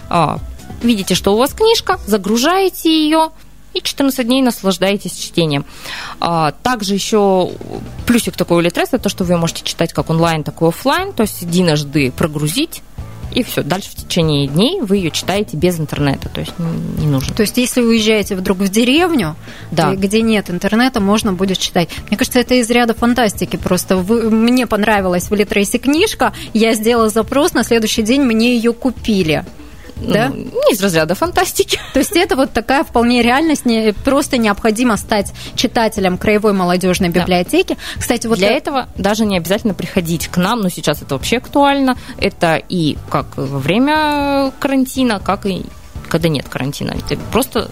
а, 0.09 0.39
видите, 0.83 1.15
что 1.15 1.35
у 1.35 1.39
вас 1.39 1.53
книжка, 1.53 1.99
загружаете 2.07 2.91
ее, 2.91 3.31
и 3.75 3.81
14 3.81 4.27
дней 4.27 4.43
наслаждаетесь 4.43 5.17
чтением. 5.17 5.65
А, 6.21 6.53
также 6.63 6.95
еще 6.95 7.51
плюсик 8.07 8.37
такой 8.37 8.59
у 8.59 8.61
Литрес, 8.61 8.89
это 8.89 9.05
то, 9.05 9.09
что 9.09 9.25
вы 9.25 9.37
можете 9.37 9.63
читать 9.65 9.93
как 9.93 10.11
онлайн, 10.11 10.45
так 10.45 10.61
и 10.63 10.65
офлайн, 10.65 11.13
то 11.13 11.23
есть 11.23 11.43
единожды 11.43 12.11
прогрузить, 12.11 12.83
и 13.33 13.43
все. 13.43 13.63
Дальше 13.63 13.91
в 13.91 13.95
течение 13.95 14.47
дней 14.47 14.81
вы 14.81 14.97
ее 14.97 15.11
читаете 15.11 15.57
без 15.57 15.79
интернета, 15.79 16.29
то 16.29 16.41
есть 16.41 16.53
не 16.59 17.07
нужно. 17.07 17.35
То 17.35 17.43
есть 17.43 17.57
если 17.57 17.81
вы 17.81 17.89
уезжаете 17.89 18.37
вдруг 18.37 18.59
в 18.59 18.69
деревню, 18.69 19.37
да. 19.71 19.95
где 19.95 20.23
нет 20.23 20.51
интернета, 20.51 21.01
можно 21.01 21.33
будет 21.33 21.59
читать. 21.59 21.91
Мне 22.09 22.17
кажется, 22.17 22.41
это 22.41 22.55
из 22.55 22.71
ряда 22.71 22.95
фантастики. 22.95 23.57
Просто 23.57 23.97
вы, 23.97 24.31
мне 24.31 24.67
понравилась 24.67 25.31
в 25.31 25.35
Литресе 25.35 25.79
книжка, 25.79 26.33
я 26.55 26.75
сделала 26.75 27.11
запрос, 27.11 27.53
на 27.53 27.65
следующий 27.65 28.03
день 28.03 28.23
мне 28.23 28.57
ее 28.57 28.73
купили 28.73 29.45
да? 30.01 30.29
не 30.29 30.73
из 30.73 30.81
разряда 30.81 31.15
фантастики. 31.15 31.79
То 31.93 31.99
есть 31.99 32.17
это 32.17 32.37
вот 32.37 32.53
такая 32.53 32.85
вполне 32.85 33.23
реальность, 33.23 33.65
не, 33.65 33.93
просто 33.93 34.39
необходимо 34.39 34.97
стать 34.97 35.33
читателем 35.55 36.19
краевой 36.19 36.53
молодежной 36.53 37.09
библиотеки. 37.09 37.75
Да. 37.75 38.01
Кстати, 38.01 38.27
вот 38.27 38.39
для 38.39 38.51
этого 38.51 38.89
даже 38.97 39.25
не 39.25 39.37
обязательно 39.37 39.75
приходить 39.75 40.29
к 40.29 40.37
нам, 40.37 40.61
но 40.61 40.69
сейчас 40.69 41.03
это 41.03 41.15
вообще 41.15 41.39
актуально. 41.39 41.97
Это 42.19 42.61
и 42.69 42.97
как 43.11 43.37
во 43.37 43.59
время 43.59 44.53
карантина, 44.59 45.21
как 45.21 45.47
и 45.47 45.65
когда 46.09 46.29
нет 46.29 46.49
карантина. 46.49 46.93
Это 46.93 47.21
просто 47.31 47.71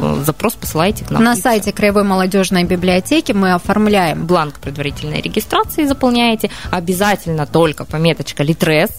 э, 0.00 0.22
запрос 0.24 0.54
посылаете 0.54 1.04
к 1.04 1.10
нам. 1.10 1.22
На 1.22 1.36
сайте 1.36 1.72
Краевой 1.72 2.02
молодежной 2.02 2.64
библиотеки 2.64 3.32
мы 3.32 3.52
оформляем 3.52 4.26
бланк 4.26 4.58
предварительной 4.58 5.20
регистрации, 5.20 5.84
заполняете. 5.84 6.50
Обязательно 6.70 7.46
только 7.46 7.84
пометочка 7.84 8.42
«Литрес», 8.42 8.90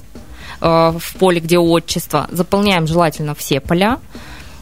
в 0.62 1.02
поле, 1.18 1.40
где 1.40 1.58
отчество. 1.58 2.28
Заполняем 2.32 2.88
желательно 2.88 3.36
все 3.36 3.60
поля. 3.60 4.00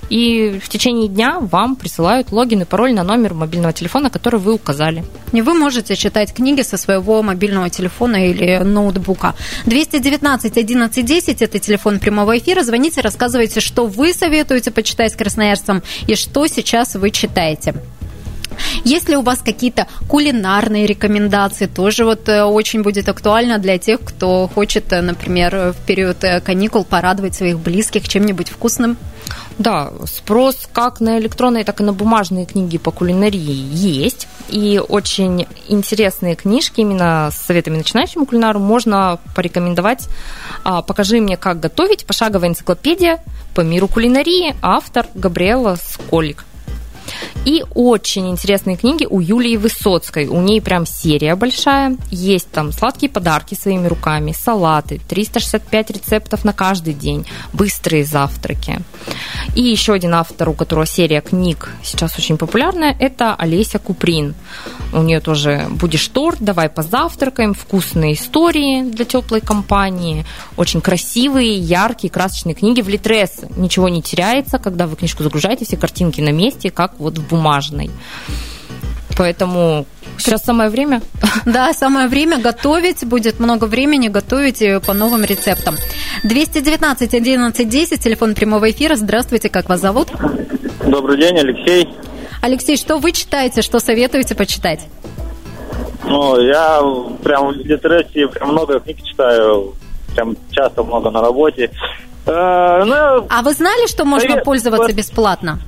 И 0.10 0.60
в 0.64 0.70
течение 0.70 1.10
дня 1.10 1.40
вам 1.40 1.76
присылают 1.76 2.32
логин 2.32 2.62
и 2.62 2.66
пароль 2.66 2.94
на 2.94 3.04
номер 3.04 3.34
мобильного 3.34 3.74
телефона, 3.74 4.10
который 4.10 4.40
вы 4.40 4.54
указали. 4.54 5.04
И 5.34 5.42
вы 5.42 5.54
можете 5.54 5.96
читать 5.96 6.34
книги 6.34 6.62
со 6.62 6.78
своего 6.78 7.22
мобильного 7.22 7.70
телефона 7.70 8.30
или 8.30 8.58
ноутбука. 8.64 9.36
219 9.66 10.58
11 10.58 11.06
10– 11.06 11.42
это 11.44 11.60
телефон 11.60 12.00
прямого 12.00 12.38
эфира. 12.38 12.64
Звоните, 12.64 13.02
рассказывайте, 13.02 13.60
что 13.60 13.86
вы 13.86 14.14
советуете 14.14 14.72
почитать 14.72 15.16
красноярцам 15.16 15.84
и 16.08 16.16
что 16.16 16.48
сейчас 16.48 16.96
вы 16.96 17.12
читаете. 17.12 17.76
Есть 18.84 19.10
ли 19.10 19.16
у 19.16 19.22
вас 19.22 19.40
какие-то 19.40 19.88
кулинарные 20.08 20.86
рекомендации? 20.86 21.68
Тоже 21.68 22.06
вот 22.06 22.30
э, 22.30 22.44
очень 22.44 22.84
будет 22.84 23.10
актуально 23.10 23.58
для 23.58 23.78
тех, 23.78 24.02
кто 24.02 24.48
хочет, 24.48 24.92
э, 24.94 25.02
например, 25.02 25.74
в 25.74 25.86
период 25.86 26.24
э, 26.24 26.42
каникул 26.42 26.84
порадовать 26.84 27.36
своих 27.36 27.60
близких 27.60 28.08
чем-нибудь 28.08 28.50
вкусным? 28.50 28.98
Да, 29.58 29.92
спрос 30.06 30.70
как 30.72 31.00
на 31.00 31.18
электронные, 31.18 31.64
так 31.64 31.82
и 31.82 31.84
на 31.84 31.92
бумажные 31.92 32.46
книги 32.46 32.78
по 32.78 32.92
кулинарии 32.92 33.40
есть. 33.74 34.28
И 34.50 34.80
очень 34.88 35.48
интересные 35.68 36.36
книжки 36.36 36.82
именно 36.82 37.30
с 37.32 37.38
советами 37.38 37.78
начинающему 37.78 38.26
кулинару 38.26 38.60
можно 38.60 39.20
порекомендовать. 39.36 40.08
А, 40.64 40.82
«Покажи 40.82 41.20
мне, 41.20 41.38
как 41.38 41.60
готовить. 41.60 42.06
Пошаговая 42.06 42.50
энциклопедия 42.50 43.20
по 43.56 43.62
миру 43.62 43.88
кулинарии». 43.88 44.56
Автор 44.62 45.08
Габриэла 45.16 45.78
Сколик. 45.82 46.46
И 47.46 47.64
очень 47.74 48.30
интересные 48.30 48.78
книги 48.78 49.06
у 49.10 49.20
Юлии 49.20 49.58
Высоцкой. 49.58 50.28
У 50.28 50.42
ней 50.42 50.62
прям 50.62 50.86
серия 50.86 51.36
большая. 51.36 51.98
Есть 52.12 52.52
там 52.52 52.72
сладкие 52.72 53.10
подарки 53.10 53.56
своими 53.56 53.88
руками, 53.88 54.34
салаты, 54.34 55.00
365 55.08 55.92
рецептов 55.92 56.44
на 56.44 56.54
каждый 56.54 56.94
день, 56.94 57.26
быстрые 57.54 58.04
завтраки. 58.04 58.82
И 59.56 59.62
еще 59.62 59.94
один 59.94 60.14
автор, 60.14 60.50
у 60.50 60.54
которого 60.54 60.86
серия 60.86 61.22
книг 61.22 61.70
сейчас 61.84 62.18
очень 62.18 62.38
популярная, 62.38 62.96
это 63.00 63.36
Олеся 63.36 63.80
Куприн. 63.80 64.36
У 64.94 65.02
нее 65.02 65.20
тоже 65.20 65.68
«Будешь 65.70 66.08
торт», 66.08 66.38
«Давай 66.40 66.70
позавтракаем», 66.70 67.54
вкусные 67.54 68.14
истории 68.14 68.84
для 68.84 69.06
теплой 69.06 69.42
компании, 69.42 70.26
очень 70.56 70.82
красивые, 70.82 71.58
яркие, 71.58 72.12
красочные 72.12 72.56
книги 72.56 72.82
в 72.82 72.90
Литрес. 72.90 73.42
Ничего 73.58 73.90
не 73.90 74.02
теряется, 74.02 74.60
когда 74.60 74.88
вы 74.88 74.96
книжку 74.96 75.24
загружаете, 75.24 75.66
все 75.66 75.78
картинки 75.78 76.22
на 76.22 76.32
месте, 76.32 76.72
как 76.72 76.97
вот 76.98 77.18
в 77.18 77.28
бумажной. 77.28 77.90
Поэтому 79.18 79.86
сейчас 80.18 80.44
самое 80.44 80.70
время. 80.70 81.02
Да, 81.46 81.74
самое 81.74 82.08
время 82.08 82.38
готовить. 82.40 83.06
Будет 83.06 83.40
много 83.40 83.66
времени 83.66 84.10
готовить 84.10 84.64
по 84.86 84.94
новым 84.94 85.24
рецептам. 85.24 85.76
219 86.24 87.14
11 87.14 87.70
10, 87.70 88.00
телефон 88.00 88.36
прямого 88.36 88.70
эфира. 88.70 88.96
Здравствуйте, 88.96 89.50
как 89.50 89.70
вас 89.70 89.82
зовут? 89.82 90.10
Добрый 90.86 91.18
день, 91.18 91.38
Алексей. 91.40 91.90
Алексей, 92.42 92.78
что 92.78 92.98
вы 92.98 93.12
читаете, 93.12 93.62
что 93.62 93.80
советуете 93.80 94.36
почитать? 94.36 94.88
Ну, 96.04 96.40
я 96.40 96.82
прям 97.24 97.48
в 97.48 97.52
Литересе 97.54 98.28
прям 98.28 98.50
много 98.52 98.80
книг 98.80 99.04
читаю, 99.04 99.74
прям 100.16 100.38
часто 100.52 100.84
много 100.84 101.10
на 101.10 101.22
работе. 101.22 101.72
Э, 102.26 102.84
ну, 102.86 103.26
а 103.30 103.42
вы 103.44 103.54
знали, 103.54 103.88
что 103.88 104.06
можно 104.06 104.30
совет... 104.30 104.44
пользоваться 104.46 104.94
бесплатно? 104.94 105.60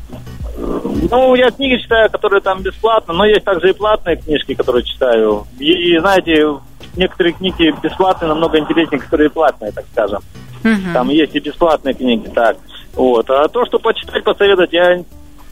Ну, 1.12 1.36
я 1.36 1.52
книги 1.52 1.82
читаю, 1.82 2.10
которые 2.10 2.42
там 2.42 2.62
бесплатно, 2.62 3.14
но 3.14 3.26
есть 3.26 3.44
также 3.44 3.70
и 3.70 3.74
платные 3.74 4.18
книжки, 4.18 4.54
которые 4.54 4.84
читаю. 4.84 5.46
И, 5.60 5.72
и 5.72 6.00
знаете, 6.00 6.48
некоторые 6.96 7.34
книги 7.34 7.74
бесплатные 7.82 8.30
намного 8.30 8.60
интереснее, 8.60 9.00
которые 9.00 9.30
платные, 9.30 9.72
так 9.72 9.86
скажем. 9.92 10.20
Угу. 10.64 10.94
Там 10.94 11.10
есть 11.10 11.36
и 11.36 11.40
бесплатные 11.40 11.94
книги, 11.94 12.28
так. 12.28 12.58
Вот. 12.94 13.30
А 13.30 13.48
то, 13.48 13.66
что 13.66 13.80
почитать, 13.80 14.24
посоветовать, 14.24 14.74
я 14.74 15.04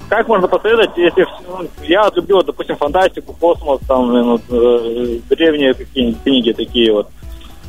как 0.09 0.27
можно 0.27 0.47
посоветовать, 0.47 0.97
если 0.97 1.27
ну, 1.47 1.67
я 1.83 2.09
люблю, 2.15 2.37
вот, 2.37 2.45
допустим, 2.45 2.77
фантастику, 2.77 3.33
космос, 3.33 3.81
там, 3.87 4.11
ну, 4.11 4.39
э, 4.49 5.19
древние 5.29 5.73
какие-нибудь 5.73 6.23
книги 6.23 6.51
такие 6.53 6.93
вот. 6.93 7.09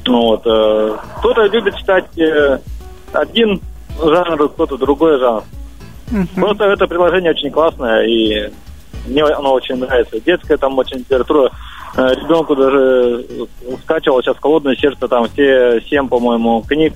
Ну, 0.06 0.22
вот 0.22 0.42
э, 0.46 0.96
кто-то 1.18 1.46
любит 1.46 1.76
читать 1.76 2.06
э, 2.16 2.58
один 3.12 3.60
жанр, 4.00 4.48
кто-то 4.50 4.76
другой 4.76 5.18
жанр. 5.18 5.42
Uh-huh. 6.10 6.26
Просто 6.34 6.64
это 6.64 6.86
приложение 6.86 7.30
очень 7.32 7.50
классное, 7.50 8.02
и 8.02 8.50
мне 9.06 9.24
оно 9.24 9.52
очень 9.52 9.76
нравится. 9.76 10.20
Детская 10.20 10.56
там 10.56 10.76
очень 10.78 10.98
литература. 10.98 11.50
Э, 11.96 12.14
ребенку 12.14 12.54
даже 12.54 13.24
скачивал 13.82 14.22
сейчас 14.22 14.36
«Холодное 14.40 14.76
сердце», 14.76 15.08
там 15.08 15.28
все 15.28 15.80
семь, 15.88 16.08
по-моему, 16.08 16.62
книг. 16.62 16.94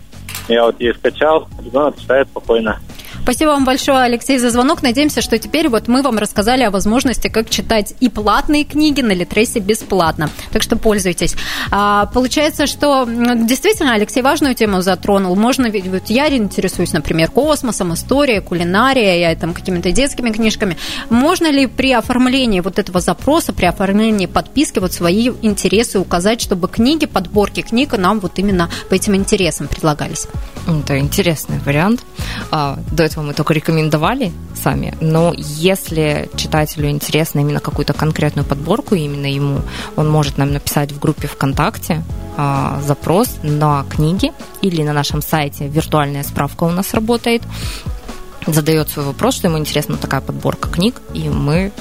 Я 0.48 0.66
вот 0.66 0.81
ей 0.81 0.94
скачал, 0.94 1.48
ребенок 1.64 1.98
читает 1.98 2.29
спокойно. 2.29 2.79
Спасибо 3.22 3.50
вам 3.50 3.64
большое, 3.64 4.00
Алексей, 4.00 4.37
за 4.38 4.50
звонок. 4.50 4.82
Надеемся, 4.82 5.22
что 5.22 5.38
теперь 5.38 5.68
вот 5.68 5.87
мы 5.87 6.02
вам 6.02 6.18
рассказали 6.18 6.64
о 6.64 6.72
возможности, 6.72 7.28
как 7.28 7.48
читать 7.50 7.94
и 8.00 8.08
платные 8.08 8.64
книги 8.64 9.00
на 9.00 9.12
Литресе 9.12 9.61
бесплатно. 9.61 10.28
Так 10.50 10.62
что 10.62 10.74
пользуйтесь. 10.74 11.37
А, 11.70 12.06
получается, 12.06 12.66
что 12.66 13.06
действительно 13.06 13.94
Алексей 13.94 14.22
важную 14.22 14.56
тему 14.56 14.82
затронул. 14.82 15.37
Можно 15.37 15.68
ведь, 15.68 15.87
вот 15.87 16.11
я 16.11 16.28
интересуюсь, 16.37 16.92
например, 16.92 17.30
космосом, 17.30 17.94
историей, 17.94 18.40
кулинарией, 18.40 19.20
я 19.20 19.37
там 19.37 19.54
какими-то 19.54 19.92
детскими 19.92 20.30
книжками. 20.30 20.76
Можно 21.08 21.48
ли 21.48 21.68
при 21.68 21.92
оформлении 21.92 22.58
вот 22.58 22.80
этого 22.80 23.00
запроса, 23.00 23.52
при 23.52 23.66
оформлении 23.66 24.26
подписки 24.26 24.80
вот 24.80 24.92
свои 24.92 25.30
интересы 25.42 26.00
указать, 26.00 26.40
чтобы 26.40 26.66
книги, 26.66 27.06
подборки 27.06 27.62
книг 27.62 27.96
нам 27.96 28.18
вот 28.18 28.40
именно 28.40 28.68
по 28.90 28.94
этим 28.94 29.14
интересам 29.14 29.68
предлагались? 29.68 30.26
Это 30.66 30.98
интересный 30.98 31.58
вариант. 31.64 32.00
А, 32.50 32.78
до 32.90 33.12
этого 33.12 33.25
мы 33.25 33.35
только 33.35 33.55
рекомендовали 33.55 34.33
сами, 34.55 34.94
но 35.01 35.33
если 35.37 36.29
читателю 36.37 36.88
интересно 36.88 37.40
именно 37.40 37.61
какую-то 37.61 37.92
конкретную 37.92 38.44
подборку, 38.44 38.94
именно 38.94 39.27
ему, 39.27 39.61
он 39.96 40.11
может 40.11 40.38
нам 40.38 40.53
написать 40.53 40.92
в 40.92 40.98
группе 40.98 41.29
ВКонтакте 41.29 42.03
а, 42.37 42.81
запрос 42.87 43.29
на 43.42 43.85
книги 43.88 44.33
или 44.62 44.83
на 44.83 44.92
нашем 44.92 45.22
сайте. 45.22 45.68
Виртуальная 45.68 46.22
справка 46.22 46.64
у 46.64 46.70
нас 46.70 46.94
работает, 46.94 47.42
задает 48.46 48.88
свой 48.88 49.05
вопрос, 49.07 49.37
что 49.37 49.48
ему 49.48 49.59
интересна 49.59 49.96
такая 49.96 50.20
подборка 50.20 50.68
книг, 50.68 51.01
и 51.14 51.29
мы 51.29 51.72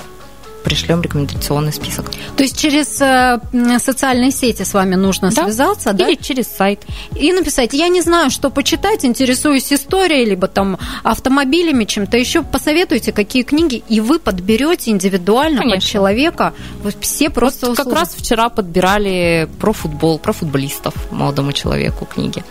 пришлем 0.63 1.01
рекомендационный 1.01 1.73
список. 1.73 2.05
То 2.37 2.43
есть 2.43 2.57
через 2.57 3.01
э, 3.01 3.39
социальные 3.79 4.31
сети 4.31 4.63
с 4.63 4.73
вами 4.73 4.95
нужно 4.95 5.31
да. 5.31 5.43
связаться, 5.43 5.93
да? 5.93 6.07
Или 6.07 6.15
через 6.15 6.47
сайт. 6.47 6.83
И 7.15 7.31
написать, 7.33 7.73
я 7.73 7.87
не 7.87 8.01
знаю, 8.01 8.29
что 8.29 8.49
почитать, 8.49 9.05
интересуюсь 9.05 9.71
историей, 9.73 10.25
либо 10.25 10.47
там 10.47 10.77
автомобилями, 11.03 11.85
чем-то 11.85 12.17
еще. 12.17 12.43
Посоветуйте, 12.43 13.11
какие 13.11 13.43
книги, 13.43 13.83
и 13.89 13.99
вы 13.99 14.19
подберете 14.19 14.91
индивидуально 14.91 15.59
Конечно. 15.59 15.79
под 15.81 15.89
человека. 15.89 16.53
Вы 16.83 16.93
все 16.99 17.29
просто 17.29 17.67
вот 17.67 17.77
Как 17.77 17.91
раз 17.91 18.15
вчера 18.15 18.49
подбирали 18.49 19.49
про 19.59 19.73
футбол, 19.73 20.19
про 20.19 20.33
футболистов 20.33 20.93
молодому 21.11 21.53
человеку 21.53 22.05
книги. 22.05 22.43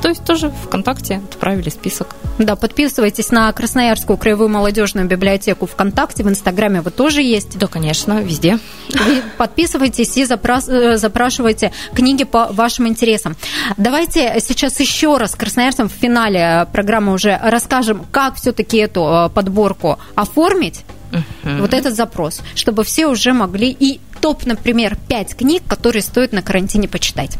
То 0.00 0.08
есть 0.08 0.24
тоже 0.24 0.50
ВКонтакте 0.50 1.20
отправили 1.30 1.68
список. 1.68 2.16
Да, 2.38 2.56
подписывайтесь 2.56 3.30
на 3.30 3.52
Красноярскую 3.52 4.16
краевую 4.16 4.48
молодежную 4.48 5.06
библиотеку 5.06 5.66
ВКонтакте. 5.66 6.24
В 6.24 6.28
Инстаграме 6.28 6.80
вы 6.80 6.90
тоже 6.90 7.22
есть. 7.22 7.58
Да, 7.58 7.66
конечно, 7.66 8.20
везде. 8.20 8.58
Вы 8.88 9.22
подписывайтесь 9.36 10.16
и 10.16 10.24
э, 10.24 10.96
запрашивайте 10.96 11.72
книги 11.94 12.24
по 12.24 12.48
вашим 12.52 12.88
интересам. 12.88 13.36
Давайте 13.76 14.34
сейчас 14.40 14.80
еще 14.80 15.18
раз 15.18 15.34
красноярцам 15.34 15.88
в 15.88 15.92
финале 15.92 16.66
программы 16.72 17.12
уже 17.12 17.38
расскажем, 17.42 18.04
как 18.10 18.36
все-таки 18.36 18.78
эту 18.78 19.02
э, 19.02 19.28
подборку 19.28 19.98
оформить. 20.14 20.84
Uh-huh. 21.12 21.60
Вот 21.60 21.74
этот 21.74 21.94
запрос, 21.94 22.40
чтобы 22.54 22.84
все 22.84 23.06
уже 23.06 23.34
могли 23.34 23.70
и 23.70 24.00
топ, 24.22 24.46
например, 24.46 24.96
5 25.08 25.36
книг, 25.36 25.62
которые 25.68 26.00
стоит 26.00 26.32
на 26.32 26.40
карантине 26.40 26.88
почитать. 26.88 27.38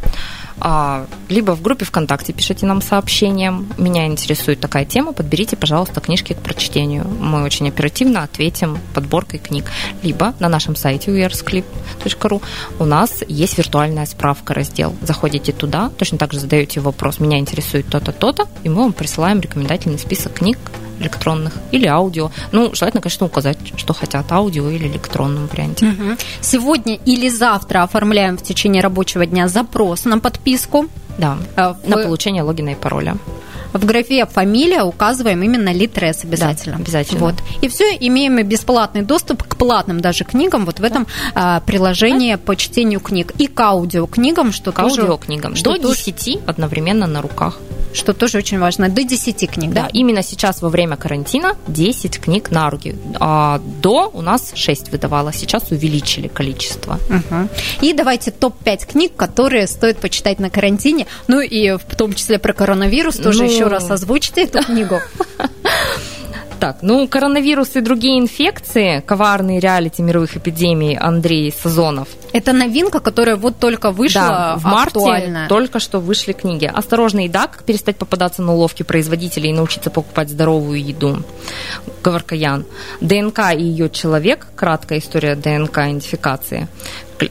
А, 0.60 1.06
либо 1.28 1.52
в 1.52 1.62
группе 1.62 1.84
ВКонтакте 1.84 2.32
пишите 2.32 2.66
нам 2.66 2.82
сообщением. 2.82 3.68
Меня 3.78 4.06
интересует 4.06 4.60
такая 4.60 4.84
тема, 4.84 5.12
подберите, 5.12 5.56
пожалуйста, 5.56 6.00
книжки 6.00 6.34
к 6.34 6.38
прочтению. 6.38 7.06
Мы 7.06 7.42
очень 7.42 7.68
оперативно 7.68 8.22
ответим 8.22 8.78
подборкой 8.94 9.40
книг. 9.40 9.70
Либо 10.02 10.34
на 10.40 10.48
нашем 10.48 10.76
сайте 10.76 11.10
ursclip.ru 11.10 12.42
у 12.78 12.84
нас 12.84 13.22
есть 13.28 13.58
виртуальная 13.58 14.06
справка 14.06 14.54
раздел. 14.54 14.94
Заходите 15.02 15.52
туда, 15.52 15.90
точно 15.96 16.18
так 16.18 16.32
же 16.32 16.40
задаете 16.40 16.80
вопрос, 16.80 17.20
меня 17.20 17.38
интересует 17.38 17.86
то-то, 17.86 18.12
то-то, 18.12 18.46
и 18.62 18.68
мы 18.68 18.82
вам 18.82 18.92
присылаем 18.92 19.40
рекомендательный 19.40 19.98
список 19.98 20.34
книг, 20.34 20.58
электронных 21.02 21.52
или 21.72 21.86
аудио. 21.86 22.30
Ну, 22.52 22.74
желательно, 22.74 23.02
конечно, 23.02 23.26
указать, 23.26 23.58
что 23.76 23.92
хотят, 23.92 24.30
аудио 24.32 24.68
или 24.70 24.86
электронном 24.86 25.46
варианте. 25.48 25.86
Угу. 25.86 26.16
Сегодня 26.40 26.96
или 27.04 27.28
завтра 27.28 27.82
оформляем 27.82 28.38
в 28.38 28.42
течение 28.42 28.82
рабочего 28.82 29.26
дня 29.26 29.48
запрос 29.48 30.04
на 30.04 30.18
подписку. 30.18 30.86
Да, 31.18 31.36
э, 31.56 31.74
в... 31.84 31.88
на 31.88 31.98
получение 31.98 32.42
логина 32.42 32.70
и 32.70 32.74
пароля 32.74 33.16
в 33.72 33.84
графе 33.84 34.26
фамилия 34.26 34.82
указываем 34.82 35.42
именно 35.42 35.72
Литрес 35.72 36.24
обязательно. 36.24 36.76
Да, 36.76 36.82
обязательно. 36.82 37.20
Вот. 37.20 37.34
И 37.60 37.68
все, 37.68 37.96
имеем 37.96 38.36
бесплатный 38.46 39.02
доступ 39.02 39.42
к 39.42 39.56
платным 39.56 40.00
даже 40.00 40.24
книгам 40.24 40.66
вот 40.66 40.80
в 40.80 40.84
этом 40.84 41.06
а, 41.34 41.60
приложении 41.60 42.32
да. 42.32 42.38
по 42.38 42.56
чтению 42.56 43.00
книг. 43.00 43.32
И 43.38 43.46
к 43.46 43.58
аудиокнигам, 43.60 44.52
что 44.52 44.72
к 44.72 44.76
тоже... 44.76 45.02
аудиокнигам. 45.02 45.56
Что 45.56 45.76
До 45.76 45.82
тоже... 45.82 46.04
10 46.04 46.40
одновременно 46.46 47.06
на 47.06 47.22
руках 47.22 47.58
что 47.92 48.12
тоже 48.14 48.38
очень 48.38 48.58
важно. 48.58 48.88
До 48.88 49.02
10 49.02 49.50
книг, 49.50 49.72
да? 49.72 49.82
Да, 49.82 49.88
именно 49.92 50.22
сейчас 50.22 50.62
во 50.62 50.68
время 50.68 50.96
карантина 50.96 51.56
10 51.68 52.20
книг 52.20 52.50
на 52.50 52.70
руки. 52.70 52.96
А 53.20 53.60
до 53.82 54.10
у 54.12 54.22
нас 54.22 54.52
6 54.54 54.90
выдавалось, 54.90 55.36
сейчас 55.36 55.70
увеличили 55.70 56.28
количество. 56.28 56.98
Угу. 57.08 57.48
И 57.80 57.92
давайте 57.92 58.30
топ-5 58.30 58.86
книг, 58.92 59.12
которые 59.16 59.66
стоит 59.66 59.98
почитать 59.98 60.38
на 60.38 60.50
карантине. 60.50 61.06
Ну 61.28 61.40
и 61.40 61.76
в 61.76 61.96
том 61.96 62.14
числе 62.14 62.38
про 62.38 62.52
коронавирус 62.52 63.16
тоже 63.16 63.44
ну... 63.44 63.50
еще 63.50 63.66
раз 63.66 63.90
озвучите 63.90 64.42
эту 64.42 64.62
книгу. 64.64 65.00
так, 66.62 66.76
ну, 66.82 67.08
коронавирус 67.08 67.74
и 67.74 67.80
другие 67.80 68.20
инфекции, 68.20 69.00
коварные 69.00 69.58
реалити 69.58 70.00
мировых 70.00 70.36
эпидемий 70.36 70.96
Андрей 70.96 71.52
Сазонов. 71.52 72.06
Это 72.32 72.52
новинка, 72.52 73.00
которая 73.00 73.34
вот 73.34 73.58
только 73.58 73.90
вышла 73.90 74.28
да, 74.28 74.56
в 74.58 74.64
марте 74.64 75.00
актуальная. 75.00 75.48
только 75.48 75.80
что 75.80 75.98
вышли 75.98 76.32
книги. 76.32 76.70
«Осторожно, 76.72 77.24
еда. 77.24 77.48
Как 77.48 77.64
перестать 77.64 77.96
попадаться 77.96 78.42
на 78.42 78.52
уловки 78.54 78.84
производителей 78.84 79.50
и 79.50 79.52
научиться 79.52 79.90
покупать 79.90 80.30
здоровую 80.30 80.80
еду». 80.80 81.24
Говоркаян. 82.04 82.64
ДНК 83.00 83.40
и 83.56 83.62
ее 83.64 83.90
человек. 83.90 84.46
Краткая 84.54 85.00
история 85.00 85.34
ДНК-идентификации. 85.34 86.68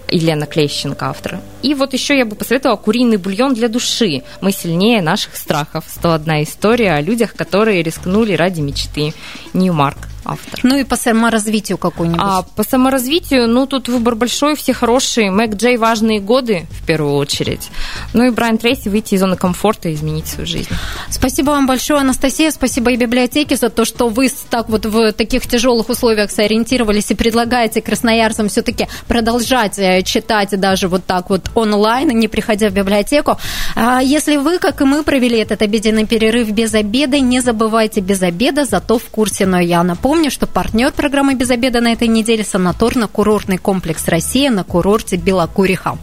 Елена 0.09 0.45
Клещенко, 0.45 1.09
автор. 1.09 1.39
И 1.61 1.73
вот 1.73 1.93
еще 1.93 2.17
я 2.17 2.25
бы 2.25 2.35
посоветовала 2.35 2.77
куриный 2.77 3.17
бульон 3.17 3.53
для 3.53 3.67
души. 3.67 4.23
Мы 4.41 4.51
сильнее 4.51 5.01
наших 5.01 5.35
страхов. 5.35 5.85
101 5.87 6.43
история 6.43 6.93
о 6.93 7.01
людях, 7.01 7.33
которые 7.33 7.83
рискнули 7.83 8.33
ради 8.33 8.61
мечты. 8.61 9.13
Ньюмарк 9.53 10.10
автор. 10.31 10.59
Ну 10.63 10.77
и 10.77 10.83
по 10.83 10.95
саморазвитию 10.95 11.77
какой-нибудь. 11.77 12.21
А 12.23 12.43
по 12.43 12.63
саморазвитию, 12.63 13.47
ну 13.47 13.65
тут 13.65 13.87
выбор 13.87 14.15
большой, 14.15 14.55
все 14.55 14.73
хорошие. 14.73 15.31
Мэг 15.31 15.55
Джей 15.55 15.77
важные 15.77 16.19
годы 16.19 16.65
в 16.71 16.85
первую 16.85 17.15
очередь. 17.15 17.69
Ну 18.13 18.25
и 18.25 18.29
Брайан 18.29 18.57
Трейси 18.57 18.89
выйти 18.89 19.15
из 19.15 19.19
зоны 19.19 19.35
комфорта 19.35 19.89
и 19.89 19.93
изменить 19.93 20.27
свою 20.27 20.47
жизнь. 20.47 20.69
Спасибо 21.09 21.51
вам 21.51 21.67
большое, 21.67 22.01
Анастасия. 22.01 22.51
Спасибо 22.51 22.91
и 22.91 22.95
библиотеке 22.95 23.55
за 23.55 23.69
то, 23.69 23.85
что 23.85 24.09
вы 24.09 24.29
так 24.49 24.69
вот 24.69 24.85
в 24.85 25.11
таких 25.13 25.47
тяжелых 25.47 25.89
условиях 25.89 26.31
сориентировались 26.31 27.11
и 27.11 27.15
предлагаете 27.15 27.81
красноярцам 27.81 28.49
все-таки 28.49 28.87
продолжать 29.07 29.77
э, 29.77 30.01
читать 30.03 30.59
даже 30.59 30.87
вот 30.87 31.05
так 31.05 31.29
вот 31.29 31.49
онлайн, 31.55 32.09
не 32.09 32.27
приходя 32.27 32.69
в 32.69 32.73
библиотеку. 32.73 33.37
А 33.75 34.01
если 34.01 34.37
вы, 34.37 34.59
как 34.59 34.81
и 34.81 34.85
мы, 34.85 35.03
провели 35.03 35.37
этот 35.37 35.61
обеденный 35.61 36.05
перерыв 36.05 36.49
без 36.51 36.73
обеда, 36.73 37.19
не 37.19 37.39
забывайте 37.39 38.01
без 38.01 38.21
обеда, 38.21 38.65
зато 38.65 38.97
в 38.97 39.05
курсе. 39.05 39.45
Но 39.45 39.59
я 39.59 39.83
напомню, 40.21 40.29
что 40.31 40.45
партнер 40.45 40.91
программы 40.91 41.33
без 41.33 41.49
обеда 41.49 41.81
на 41.81 41.93
этой 41.93 42.07
неделе 42.07 42.43
санаторно-курортный 42.43 43.57
комплекс 43.57 44.07
«Россия» 44.07 44.51
на 44.51 44.63
курорте 44.63 45.15
Белокуриха. 45.15 45.97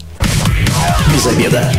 Без 1.15 1.27
обеда. 1.27 1.73